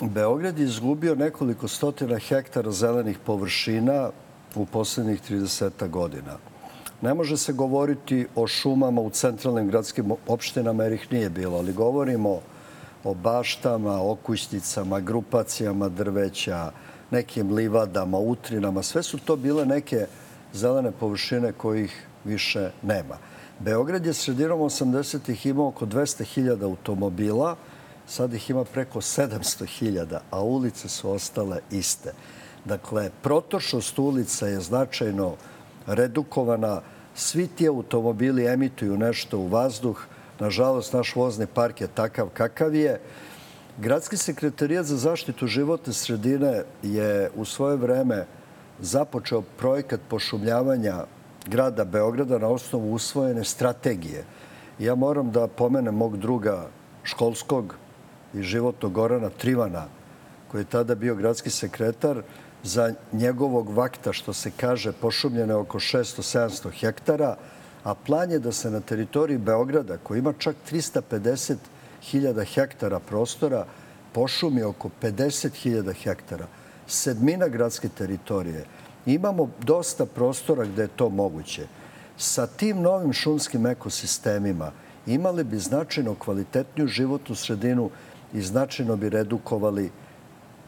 Beograd 0.00 0.58
je 0.58 0.64
izgubio 0.64 1.14
nekoliko 1.14 1.68
stotina 1.68 2.18
hektara 2.18 2.70
zelenih 2.70 3.18
površina 3.18 4.10
u 4.54 4.66
poslednjih 4.66 5.20
30 5.30 5.88
godina. 5.88 6.51
Ne 7.02 7.14
može 7.14 7.36
se 7.36 7.52
govoriti 7.52 8.26
o 8.34 8.46
šumama 8.46 9.00
u 9.00 9.10
centralnim 9.10 9.68
gradskim 9.68 10.12
opštinama 10.28 10.82
jer 10.82 10.92
ih 10.92 11.12
nije 11.12 11.30
bilo, 11.30 11.58
ali 11.58 11.72
govorimo 11.72 12.40
o 13.04 13.14
baštama, 13.14 14.10
okućnicama, 14.10 15.00
grupacijama 15.00 15.88
drveća, 15.88 16.70
nekim 17.10 17.54
livadama, 17.54 18.18
utrinama. 18.18 18.82
Sve 18.82 19.02
su 19.02 19.18
to 19.18 19.36
bile 19.36 19.66
neke 19.66 20.06
zelene 20.54 20.90
površine 20.90 21.52
kojih 21.52 22.06
više 22.24 22.70
nema. 22.82 23.18
Beograd 23.58 24.06
je 24.06 24.12
sredinom 24.12 24.60
80-ih 24.60 25.46
imao 25.46 25.68
oko 25.68 25.86
200.000 25.86 26.64
automobila, 26.64 27.56
sad 28.06 28.34
ih 28.34 28.50
ima 28.50 28.64
preko 28.64 29.00
700.000, 29.00 30.18
a 30.30 30.42
ulice 30.42 30.88
su 30.88 31.10
ostale 31.10 31.60
iste. 31.70 32.12
Dakle, 32.64 33.10
protošost 33.22 33.98
ulica 33.98 34.46
je 34.46 34.60
značajno 34.60 35.34
redukovana. 35.86 36.80
Svi 37.14 37.46
ti 37.46 37.68
automobili 37.68 38.46
emituju 38.46 38.96
nešto 38.96 39.38
u 39.38 39.48
vazduh. 39.48 40.04
Nažalost, 40.40 40.92
naš 40.92 41.16
vozni 41.16 41.46
park 41.46 41.80
je 41.80 41.86
takav 41.86 42.28
kakav 42.34 42.74
je. 42.74 43.00
Gradski 43.78 44.16
sekretarijat 44.16 44.86
za 44.86 44.96
zaštitu 44.96 45.46
životne 45.46 45.92
sredine 45.92 46.62
je 46.82 47.30
u 47.36 47.44
svoje 47.44 47.76
vreme 47.76 48.26
započeo 48.80 49.42
projekat 49.58 50.00
pošumljavanja 50.08 51.04
grada 51.46 51.84
Beograda 51.84 52.38
na 52.38 52.48
osnovu 52.48 52.92
usvojene 52.92 53.44
strategije. 53.44 54.24
Ja 54.78 54.94
moram 54.94 55.30
da 55.30 55.46
pomenem 55.46 55.94
mog 55.94 56.16
druga 56.16 56.66
školskog 57.04 57.74
i 58.34 58.42
životnog 58.42 58.92
Gorana 58.92 59.30
Trivana, 59.30 59.84
koji 60.50 60.60
je 60.60 60.70
tada 60.70 60.94
bio 60.94 61.14
gradski 61.14 61.50
sekretar, 61.50 62.22
za 62.62 62.94
njegovog 63.12 63.68
vakta, 63.68 64.12
što 64.12 64.32
se 64.32 64.50
kaže, 64.50 64.92
pošumljene 64.92 65.54
oko 65.54 65.78
600-700 65.78 66.70
hektara, 66.80 67.36
a 67.84 67.94
plan 67.94 68.30
je 68.30 68.38
da 68.38 68.52
se 68.52 68.70
na 68.70 68.80
teritoriji 68.80 69.38
Beograda, 69.38 69.98
koji 69.98 70.18
ima 70.18 70.32
čak 70.38 70.56
350.000 70.70 72.44
hektara 72.54 73.00
prostora, 73.00 73.66
pošumi 74.12 74.62
oko 74.62 74.90
50.000 75.02 75.92
hektara. 76.02 76.46
Sedmina 76.86 77.48
gradske 77.48 77.88
teritorije. 77.88 78.64
Imamo 79.06 79.50
dosta 79.60 80.06
prostora 80.06 80.64
gde 80.64 80.82
je 80.82 80.88
to 80.96 81.08
moguće. 81.08 81.66
Sa 82.16 82.46
tim 82.46 82.82
novim 82.82 83.12
šumskim 83.12 83.66
ekosistemima 83.66 84.72
imali 85.06 85.44
bi 85.44 85.58
značajno 85.58 86.14
kvalitetniju 86.14 86.86
životnu 86.86 87.34
sredinu 87.34 87.90
i 88.32 88.42
značajno 88.42 88.96
bi 88.96 89.08
redukovali 89.08 89.90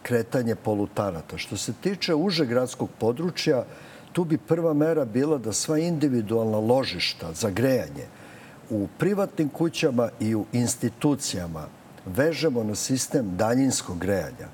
kretanje 0.05 0.55
polutanata. 0.55 1.39
Što 1.39 1.57
se 1.57 1.73
tiče 1.73 2.15
uže 2.15 2.47
gradskog 2.47 2.91
područja, 2.99 3.65
tu 4.13 4.25
bi 4.25 4.39
prva 4.39 4.75
mera 4.75 5.05
bila 5.05 5.39
da 5.39 5.53
sva 5.53 5.79
individualna 5.79 6.59
ložišta 6.59 7.33
za 7.33 7.51
grejanje 7.51 8.07
u 8.71 8.89
privatnim 8.99 9.49
kućama 9.49 10.09
i 10.21 10.35
u 10.35 10.45
institucijama 10.53 11.67
vežemo 12.07 12.65
na 12.65 12.75
sistem 12.75 13.37
daljinskog 13.37 13.99
grejanja. 13.99 14.49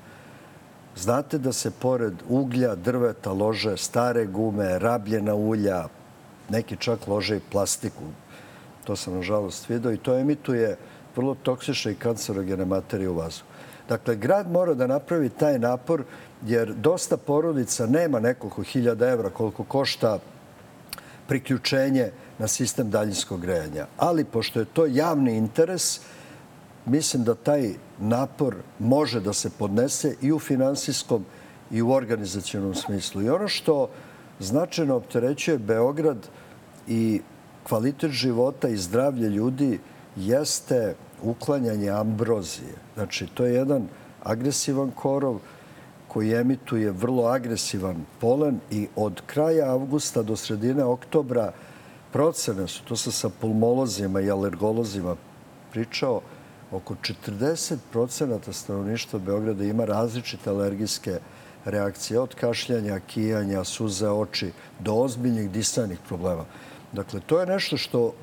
Znate 0.95 1.37
da 1.37 1.53
se 1.53 1.71
pored 1.71 2.13
uglja, 2.29 2.75
drveta 2.75 3.31
lože 3.31 3.77
stare 3.77 4.25
gume, 4.25 4.79
rabljena 4.79 5.35
ulja, 5.35 5.87
neki 6.49 6.77
čak 6.77 7.07
lože 7.07 7.37
i 7.37 7.45
plastiku. 7.51 8.03
To 8.83 8.95
sam 8.95 9.15
nažalost 9.15 9.69
vidio 9.69 9.91
i 9.91 9.97
to 9.97 10.17
emituje 10.17 10.77
vrlo 11.15 11.35
toksične 11.43 11.91
i 11.91 11.95
kancerogene 11.95 12.65
materije 12.65 13.09
u 13.09 13.15
vazu. 13.15 13.43
Dakle, 13.91 14.15
grad 14.15 14.51
mora 14.51 14.73
da 14.73 14.87
napravi 14.87 15.29
taj 15.29 15.59
napor 15.59 16.03
jer 16.47 16.73
dosta 16.73 17.17
porodica 17.17 17.85
nema 17.85 18.19
nekoliko 18.19 18.63
hiljada 18.63 19.09
evra 19.09 19.29
koliko 19.29 19.63
košta 19.63 20.19
priključenje 21.27 22.11
na 22.39 22.47
sistem 22.47 22.89
daljinskog 22.89 23.41
grejanja. 23.41 23.87
Ali, 23.97 24.23
pošto 24.23 24.59
je 24.59 24.65
to 24.65 24.85
javni 24.85 25.35
interes, 25.37 25.99
mislim 26.85 27.23
da 27.23 27.35
taj 27.35 27.73
napor 27.99 28.55
može 28.79 29.19
da 29.19 29.33
se 29.33 29.49
podnese 29.59 30.15
i 30.21 30.31
u 30.31 30.39
finansijskom 30.39 31.25
i 31.71 31.81
u 31.81 31.91
organizacijonom 31.91 32.75
smislu. 32.75 33.21
I 33.21 33.29
ono 33.29 33.47
što 33.47 33.89
značajno 34.39 34.95
opterećuje 34.95 35.57
Beograd 35.57 36.27
i 36.87 37.21
kvalitet 37.63 38.11
života 38.11 38.69
i 38.69 38.77
zdravlje 38.77 39.29
ljudi 39.29 39.79
jeste 40.15 40.95
uklanjanje 41.23 41.89
ambrozije. 41.89 42.73
Znači, 43.01 43.27
to 43.33 43.45
je 43.45 43.53
jedan 43.53 43.87
agresivan 44.23 44.91
korov 44.91 45.39
koji 46.07 46.33
emituje 46.33 46.91
vrlo 46.91 47.23
agresivan 47.25 48.05
polen 48.19 48.59
i 48.71 48.87
od 48.95 49.21
kraja 49.25 49.71
avgusta 49.71 50.21
do 50.21 50.35
sredine 50.35 50.83
oktobra 50.83 51.51
procene 52.13 52.67
su, 52.67 52.83
to 52.85 52.95
sam 52.95 53.11
sa 53.11 53.29
pulmolozima 53.29 54.21
i 54.21 54.29
alergolozima 54.29 55.15
pričao, 55.71 56.21
oko 56.71 56.95
40% 57.25 58.51
stanovništva 58.51 59.19
Beograda 59.19 59.63
ima 59.63 59.85
različite 59.85 60.49
alergijske 60.49 61.19
reakcije, 61.65 62.19
od 62.19 62.35
kašljanja, 62.35 62.99
kijanja, 62.99 63.63
suze 63.63 64.09
oči, 64.09 64.51
do 64.79 64.93
ozbiljnih 64.93 65.49
disanih 65.51 65.97
problema. 66.07 66.45
Dakle, 66.91 67.19
to 67.25 67.39
je 67.39 67.45
nešto 67.45 67.77
što 67.77 68.13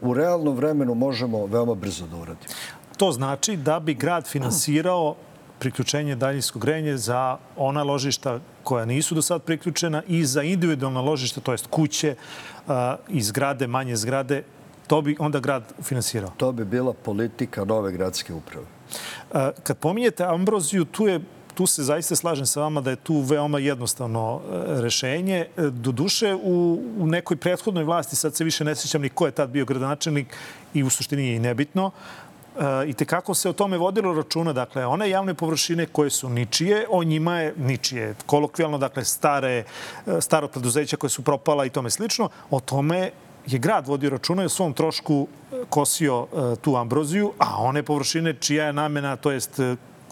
u 0.00 0.14
realnom 0.14 0.56
vremenu 0.56 0.94
možemo 0.94 1.46
veoma 1.46 1.74
brzo 1.74 2.06
da 2.06 2.16
uradimo. 2.16 2.54
To 3.02 3.12
znači 3.12 3.56
da 3.56 3.80
bi 3.80 3.94
grad 3.94 4.26
finansirao 4.26 5.14
priključenje 5.58 6.16
daljinskog 6.16 6.62
grejanja 6.62 6.96
za 6.96 7.38
ona 7.56 7.82
ložišta 7.82 8.40
koja 8.62 8.84
nisu 8.84 9.14
do 9.14 9.22
sad 9.22 9.42
priključena 9.42 10.02
i 10.08 10.24
za 10.24 10.42
individualna 10.42 11.00
ložišta, 11.00 11.40
to 11.40 11.52
jest 11.52 11.66
kuće 11.66 12.14
i 13.08 13.22
zgrade, 13.22 13.66
manje 13.66 13.96
zgrade, 13.96 14.44
to 14.86 15.02
bi 15.02 15.16
onda 15.18 15.40
grad 15.40 15.62
finansirao. 15.82 16.30
To 16.36 16.52
bi 16.52 16.64
bila 16.64 16.92
politika 16.92 17.64
nove 17.64 17.92
gradske 17.92 18.34
uprave. 18.34 18.66
Kad 19.62 19.78
pominjete 19.78 20.24
Ambroziju, 20.24 20.84
tu 20.84 21.06
je 21.06 21.20
tu 21.54 21.66
se 21.66 21.82
zaista 21.82 22.16
slažem 22.16 22.46
sa 22.46 22.60
vama 22.60 22.80
da 22.80 22.90
je 22.90 22.96
tu 22.96 23.20
veoma 23.20 23.58
jednostavno 23.58 24.40
e, 24.40 24.80
rešenje. 24.82 25.46
E, 25.56 25.70
do 25.70 25.92
duše, 25.92 26.34
u, 26.34 26.82
u 26.98 27.06
nekoj 27.06 27.36
prethodnoj 27.36 27.84
vlasti, 27.84 28.16
sad 28.16 28.34
se 28.34 28.44
više 28.44 28.64
ne 28.64 28.74
sjećam 28.76 29.02
ni 29.02 29.08
ko 29.08 29.26
je 29.26 29.32
tad 29.32 29.50
bio 29.50 29.64
gradonačelnik 29.64 30.36
i 30.74 30.82
u 30.82 30.90
suštini 30.90 31.28
je 31.28 31.36
i 31.36 31.38
nebitno, 31.38 31.90
i 32.86 32.94
tekako 32.94 33.34
se 33.34 33.48
o 33.48 33.52
tome 33.52 33.78
vodilo 33.78 34.14
računa. 34.14 34.52
Dakle, 34.52 34.86
one 34.86 35.10
javne 35.10 35.34
površine 35.34 35.86
koje 35.86 36.10
su 36.10 36.28
ničije, 36.28 36.86
o 36.90 37.04
njima 37.04 37.38
je 37.38 37.54
ničije. 37.56 38.14
Kolokvijalno, 38.26 38.78
dakle, 38.78 39.04
stare, 39.04 39.64
staro 40.20 40.48
preduzeća 40.48 40.96
koje 40.96 41.10
su 41.10 41.22
propala 41.22 41.66
i 41.66 41.70
tome 41.70 41.90
slično, 41.90 42.28
o 42.50 42.60
tome 42.60 43.10
je 43.46 43.58
grad 43.58 43.88
vodio 43.88 44.10
računa 44.10 44.42
i 44.42 44.46
o 44.46 44.48
svom 44.48 44.72
trošku 44.72 45.26
kosio 45.68 46.26
tu 46.60 46.76
ambroziju, 46.76 47.32
a 47.38 47.56
one 47.62 47.82
površine 47.82 48.34
čija 48.40 48.66
je 48.66 48.72
namena, 48.72 49.16
to 49.16 49.30
jest 49.30 49.60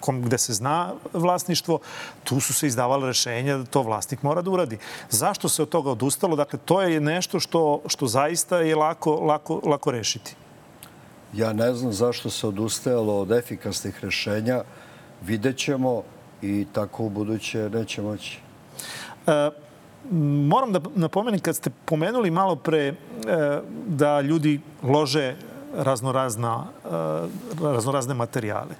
gde 0.08 0.38
se 0.38 0.52
zna 0.52 0.92
vlasništvo, 1.12 1.78
tu 2.24 2.40
su 2.40 2.54
se 2.54 2.66
izdavale 2.66 3.06
rešenja 3.06 3.56
da 3.56 3.64
to 3.64 3.82
vlasnik 3.82 4.22
mora 4.22 4.42
da 4.42 4.50
uradi. 4.50 4.78
Zašto 5.10 5.48
se 5.48 5.62
od 5.62 5.68
toga 5.68 5.90
odustalo? 5.90 6.36
Dakle, 6.36 6.58
to 6.64 6.82
je 6.82 7.00
nešto 7.00 7.40
što, 7.40 7.82
što 7.86 8.06
zaista 8.06 8.58
je 8.58 8.76
lako, 8.76 9.14
lako, 9.14 9.60
lako 9.64 9.90
rešiti. 9.90 10.34
Ja 11.34 11.52
ne 11.52 11.74
znam 11.74 11.92
zašto 11.92 12.30
se 12.30 12.46
odustajalo 12.46 13.20
od 13.20 13.32
efikasnih 13.32 14.04
rešenja. 14.04 14.62
Videćemo 15.22 16.02
i 16.42 16.66
tako 16.72 17.04
u 17.04 17.08
buduće 17.08 17.70
neće 17.70 18.02
moći. 18.02 18.38
E, 19.26 19.50
moram 20.48 20.72
da 20.72 20.80
napomenem, 20.94 21.40
kad 21.40 21.56
ste 21.56 21.70
pomenuli 21.84 22.30
malo 22.30 22.56
pre 22.56 22.86
e, 22.86 22.94
da 23.86 24.20
ljudi 24.20 24.60
lože 24.82 25.36
raznorazna, 25.76 26.64
e, 26.84 26.88
raznorazne 27.62 28.14
materijale. 28.14 28.74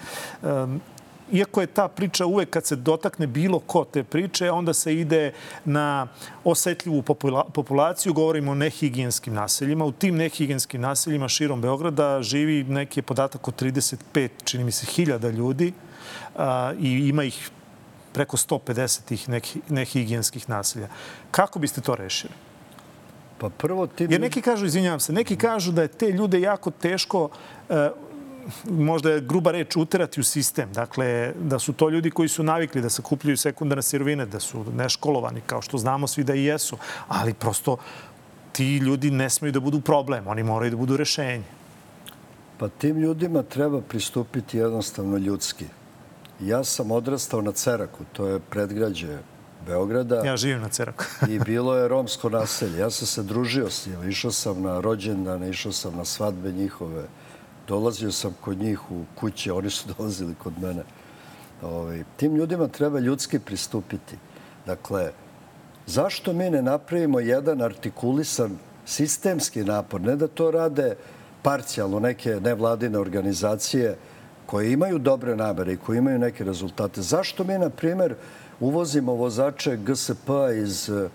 Iako 1.33 1.61
je 1.61 1.67
ta 1.67 1.89
priča 1.89 2.27
uvek 2.27 2.51
kad 2.51 2.67
se 2.67 2.77
dotakne 2.77 3.27
bilo 3.27 3.59
ko 3.59 3.85
te 3.85 4.05
priče, 4.05 4.51
onda 4.51 4.75
se 4.75 4.95
ide 4.95 5.33
na 5.65 6.07
osetljivu 6.45 7.03
populaciju, 7.53 8.13
govorimo 8.13 8.53
o 8.53 8.55
nehigijenskim 8.55 9.35
naseljima. 9.35 9.85
U 9.85 9.93
tim 9.93 10.17
nehigijenskim 10.17 10.81
naseljima 10.81 11.29
širom 11.29 11.61
Beograda 11.61 12.23
živi 12.23 12.65
neki 12.65 13.03
podatak 13.03 13.49
od 13.49 13.63
35, 13.63 14.29
čini 14.45 14.65
mi 14.65 14.73
se, 14.73 14.87
hiljada 14.87 15.31
ljudi 15.31 15.73
a, 16.37 16.73
i 16.81 17.09
ima 17.09 17.25
ih 17.25 17.51
preko 18.13 18.37
150 18.37 19.05
tih 19.05 19.29
nehigijenskih 19.69 20.49
naselja. 20.49 20.89
Kako 21.31 21.59
biste 21.59 21.81
to 21.81 21.95
rešili? 21.95 22.33
Pa 23.39 23.49
prvo 23.49 23.87
ti... 23.87 24.07
Jer 24.11 24.21
neki 24.21 24.43
kažu, 24.43 24.67
izvinjavam 24.67 25.01
se, 25.01 25.13
neki 25.13 25.37
kažu 25.37 25.73
da 25.73 25.83
je 25.83 25.89
te 25.89 26.11
ljude 26.11 26.41
jako 26.41 26.71
teško 26.71 27.29
e, 27.69 27.91
možda 28.71 29.11
je 29.11 29.21
gruba 29.21 29.51
reč 29.51 29.77
uterati 29.77 30.21
u 30.21 30.25
sistem. 30.25 30.73
Dakle, 30.73 31.33
da 31.41 31.59
su 31.59 31.73
to 31.73 31.89
ljudi 31.89 32.11
koji 32.11 32.29
su 32.29 32.43
navikli 32.43 32.83
da 32.83 32.91
sakupljaju 32.91 33.37
sekundarne 33.37 33.83
sirovine, 33.83 34.27
da 34.27 34.41
su 34.41 34.65
neškolovani, 34.77 35.41
kao 35.47 35.63
što 35.63 35.79
znamo 35.79 36.07
svi 36.07 36.25
da 36.25 36.35
i 36.35 36.45
jesu. 36.45 36.77
Ali 37.09 37.35
prosto 37.35 37.77
ti 38.53 38.77
ljudi 38.77 39.11
ne 39.11 39.31
smeju 39.31 39.53
da 39.53 39.61
budu 39.61 39.81
problem, 39.81 40.27
oni 40.27 40.43
moraju 40.43 40.71
da 40.71 40.77
budu 40.77 40.97
rešenje. 40.97 41.45
Pa 42.59 42.69
tim 42.69 42.99
ljudima 42.99 43.43
treba 43.43 43.81
pristupiti 43.81 44.59
jednostavno 44.59 45.17
ljudski. 45.17 45.65
Ja 46.41 46.65
sam 46.65 46.91
odrastao 46.91 47.43
na 47.43 47.53
Ceraku, 47.53 48.05
to 48.13 48.27
je 48.27 48.41
predgrađe 48.41 49.19
Beograda. 49.67 50.25
Ja 50.25 50.37
živim 50.37 50.61
na 50.61 50.69
Ceraku. 50.69 51.05
I 51.33 51.39
bilo 51.39 51.77
je 51.77 51.89
romsko 51.89 52.29
naselje. 52.29 52.79
Ja 52.79 52.91
sam 52.91 53.07
se 53.07 53.23
družio 53.23 53.71
s 53.71 53.87
njima. 53.87 54.05
Išao 54.05 54.31
sam 54.31 54.63
na 54.63 54.81
rođendane, 54.81 55.51
išao 55.51 55.73
sam 55.73 55.97
na 55.97 56.05
svadbe 56.05 56.53
njihove. 56.53 57.05
Dolazio 57.71 58.13
sam 58.13 58.35
kod 58.41 58.59
njih 58.59 58.91
u 58.91 59.05
kuće, 59.15 59.53
oni 59.61 59.71
su 59.71 59.89
dolazili 59.99 60.35
kod 60.35 60.53
mene. 60.63 60.83
Ovaj, 61.63 62.05
tim 62.17 62.37
ljudima 62.37 62.69
treba 62.69 62.99
ljudski 62.99 63.39
pristupiti. 63.39 64.17
Dakle, 64.67 65.13
zašto 65.87 66.33
mi 66.33 66.51
ne 66.51 66.63
napravimo 66.63 67.21
jedan 67.21 67.63
artikulisan 67.63 68.59
sistemski 68.87 69.65
napor, 69.65 70.01
ne 70.01 70.17
da 70.17 70.29
to 70.29 70.51
rade 70.51 70.97
parcijalno 71.43 72.01
neke 72.01 72.41
nevladine 72.41 72.99
organizacije 72.99 73.97
koje 74.47 74.73
imaju 74.73 74.99
dobre 74.99 75.37
namere 75.37 75.73
i 75.73 75.77
koje 75.77 75.99
imaju 75.99 76.19
neke 76.19 76.45
rezultate. 76.45 77.03
Zašto 77.03 77.45
mi, 77.45 77.59
na 77.59 77.71
primer, 77.71 78.15
uvozimo 78.61 79.15
vozače 79.15 79.77
GSP 79.77 80.29
iz 80.63 80.91
eh, 80.91 81.09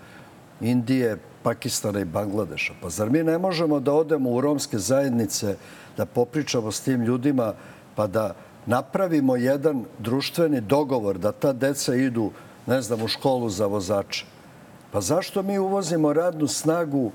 Indije, 0.62 1.18
Pakistana 1.46 2.00
i 2.00 2.06
Bangladeša? 2.06 2.74
Pa 2.82 2.90
zar 2.90 3.10
mi 3.10 3.24
ne 3.24 3.38
možemo 3.38 3.80
da 3.80 3.94
odemo 3.94 4.32
u 4.32 4.42
romske 4.42 4.80
zajednice, 4.80 5.56
da 5.98 6.06
popričamo 6.06 6.72
s 6.72 6.82
tim 6.82 7.04
ljudima, 7.04 7.54
pa 7.96 8.08
da 8.08 8.34
napravimo 8.66 9.36
jedan 9.36 9.84
društveni 10.00 10.62
dogovor 10.62 11.18
da 11.18 11.32
ta 11.32 11.54
deca 11.54 11.96
idu, 11.96 12.32
ne 12.66 12.82
znam, 12.82 13.04
u 13.04 13.08
školu 13.08 13.50
za 13.50 13.66
vozače? 13.66 14.26
Pa 14.92 15.02
zašto 15.02 15.44
mi 15.44 15.60
uvozimo 15.60 16.14
radnu 16.14 16.48
snagu 16.48 17.12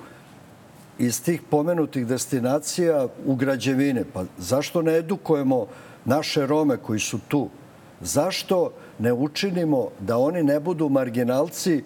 iz 0.98 1.22
tih 1.22 1.42
pomenutih 1.50 2.06
destinacija 2.06 3.08
u 3.26 3.34
građevine? 3.34 4.04
Pa 4.14 4.24
zašto 4.38 4.82
ne 4.82 4.98
edukujemo 4.98 5.66
naše 6.04 6.46
Rome 6.46 6.76
koji 6.76 7.00
su 7.00 7.18
tu? 7.28 7.48
Zašto 8.00 8.70
ne 8.98 9.12
učinimo 9.12 9.88
da 10.00 10.18
oni 10.18 10.42
ne 10.42 10.60
budu 10.60 10.88
marginalci 10.88 11.82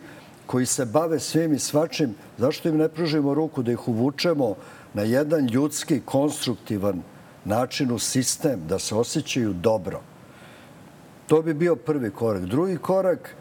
koji 0.47 0.67
se 0.67 0.85
bave 0.85 1.21
svim 1.21 1.53
i 1.53 1.59
svačim? 1.59 2.15
Zašto 2.39 2.69
im 2.69 2.77
ne 2.77 2.89
pružimo 2.89 3.35
ruku 3.35 3.63
da 3.63 3.73
ih 3.73 3.89
uvučemo 3.89 4.55
na 4.95 5.03
jedan 5.03 5.47
ljudski, 5.47 6.01
konstruktivan 6.01 7.03
način 7.45 7.93
u 7.93 7.99
sistem, 7.99 8.61
da 8.69 8.79
se 8.79 8.95
osjećaju 8.95 9.53
dobro? 9.53 10.01
To 11.27 11.43
bi 11.43 11.55
bio 11.55 11.77
prvi 11.77 12.11
korak. 12.11 12.43
Drugi 12.43 12.77
korak, 12.77 13.37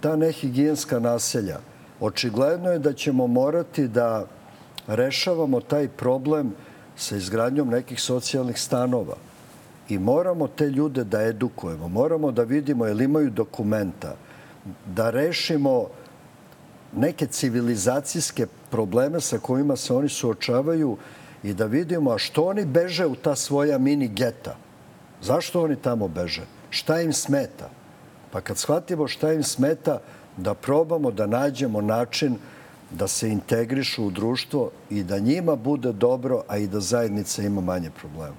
ta 0.00 0.16
nehigijenska 0.16 0.98
naselja. 0.98 1.58
Očigledno 2.00 2.70
je 2.70 2.78
da 2.78 2.92
ćemo 2.92 3.26
morati 3.26 3.88
da 3.88 4.26
rešavamo 4.86 5.60
taj 5.60 5.88
problem 5.88 6.54
sa 6.96 7.16
izgradnjom 7.16 7.68
nekih 7.68 8.02
socijalnih 8.02 8.60
stanova. 8.60 9.16
I 9.88 9.98
moramo 9.98 10.48
te 10.48 10.70
ljude 10.70 11.04
da 11.04 11.22
edukujemo, 11.22 11.88
moramo 11.88 12.30
da 12.32 12.42
vidimo 12.42 12.86
jel 12.86 13.00
imaju 13.00 13.30
dokumenta, 13.30 14.14
da 14.86 15.10
rešimo 15.10 15.88
neke 16.96 17.26
civilizacijske 17.26 18.46
probleme 18.70 19.20
sa 19.20 19.38
kojima 19.38 19.76
se 19.76 19.94
oni 19.94 20.08
suočavaju 20.08 20.96
i 21.42 21.54
da 21.54 21.66
vidimo 21.66 22.10
a 22.10 22.18
što 22.18 22.44
oni 22.44 22.64
beže 22.64 23.06
u 23.06 23.14
ta 23.14 23.36
svoja 23.36 23.78
mini 23.78 24.08
geta. 24.08 24.56
Zašto 25.22 25.62
oni 25.62 25.76
tamo 25.76 26.08
beže? 26.08 26.42
Šta 26.70 27.00
im 27.00 27.12
smeta? 27.12 27.70
Pa 28.30 28.40
kad 28.40 28.58
shvatimo 28.58 29.08
šta 29.08 29.32
im 29.32 29.42
smeta, 29.42 29.98
da 30.36 30.54
probamo 30.54 31.10
da 31.10 31.26
nađemo 31.26 31.80
način 31.80 32.36
da 32.90 33.08
se 33.08 33.28
integrišu 33.28 34.06
u 34.06 34.10
društvo 34.10 34.70
i 34.90 35.02
da 35.02 35.18
njima 35.18 35.56
bude 35.56 35.92
dobro, 35.92 36.42
a 36.48 36.58
i 36.58 36.66
da 36.66 36.80
zajednica 36.80 37.42
ima 37.42 37.60
manje 37.60 37.90
problema. 37.90 38.36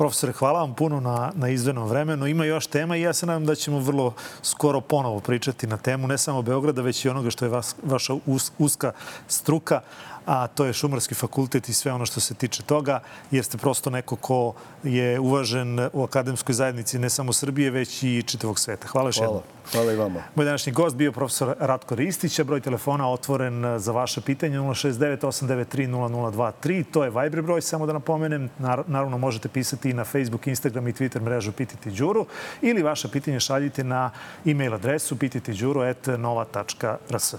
Profesore, 0.00 0.32
hvala 0.32 0.60
vam 0.60 0.74
puno 0.74 1.00
na, 1.00 1.32
na 1.34 1.48
izvenom 1.48 1.88
vremenu. 1.88 2.26
Ima 2.26 2.44
još 2.44 2.66
tema 2.66 2.96
i 2.96 3.02
ja 3.02 3.12
se 3.12 3.26
nadam 3.26 3.46
da 3.46 3.54
ćemo 3.54 3.78
vrlo 3.78 4.14
skoro 4.42 4.80
ponovo 4.80 5.20
pričati 5.20 5.66
na 5.66 5.76
temu 5.76 6.08
ne 6.08 6.18
samo 6.18 6.42
Beograda, 6.42 6.82
već 6.82 7.04
i 7.04 7.08
onoga 7.08 7.30
što 7.30 7.44
je 7.44 7.48
vas, 7.48 7.76
vaša 7.82 8.14
us, 8.26 8.52
uska 8.58 8.92
struka 9.28 9.80
a 10.26 10.46
to 10.46 10.64
je 10.64 10.72
Šumarski 10.72 11.14
fakultet 11.14 11.68
i 11.68 11.72
sve 11.72 11.92
ono 11.92 12.06
što 12.06 12.20
se 12.20 12.34
tiče 12.34 12.62
toga, 12.62 13.00
jer 13.30 13.44
ste 13.44 13.58
prosto 13.58 13.90
neko 13.90 14.16
ko 14.16 14.54
je 14.82 15.20
uvažen 15.20 15.88
u 15.92 16.04
akademskoj 16.04 16.54
zajednici 16.54 16.98
ne 16.98 17.10
samo 17.10 17.32
Srbije, 17.32 17.70
već 17.70 18.02
i 18.02 18.22
čitavog 18.22 18.58
sveta. 18.58 18.88
Hvala 18.88 19.08
još 19.08 19.16
jednom. 19.16 19.40
Hvala 19.72 19.92
i 19.92 19.96
vama. 19.96 20.22
Moj 20.34 20.44
današnji 20.44 20.72
gost 20.72 20.96
bio 20.96 21.12
profesor 21.12 21.54
Ratko 21.58 21.94
Ristić, 21.94 22.40
broj 22.40 22.60
telefona 22.60 23.10
otvoren 23.10 23.78
za 23.78 23.92
vaše 23.92 24.20
pitanje 24.20 24.58
069-893-0023. 24.58 26.84
To 26.90 27.04
je 27.04 27.10
Viber 27.10 27.42
broj, 27.42 27.62
samo 27.62 27.86
da 27.86 27.92
napomenem. 27.92 28.50
Naravno, 28.86 29.18
možete 29.18 29.48
pisati 29.48 29.90
i 29.90 29.92
na 29.92 30.04
Facebook, 30.04 30.46
Instagram 30.46 30.88
i 30.88 30.92
Twitter 30.92 31.20
mrežu 31.20 31.52
Pititi 31.52 31.90
Đuru 31.90 32.26
ili 32.62 32.82
vaše 32.82 33.08
pitanje 33.08 33.40
šaljite 33.40 33.84
na 33.84 34.10
e-mail 34.46 34.74
adresu 34.74 35.16
pititiđuru.nova.rs. 35.16 37.34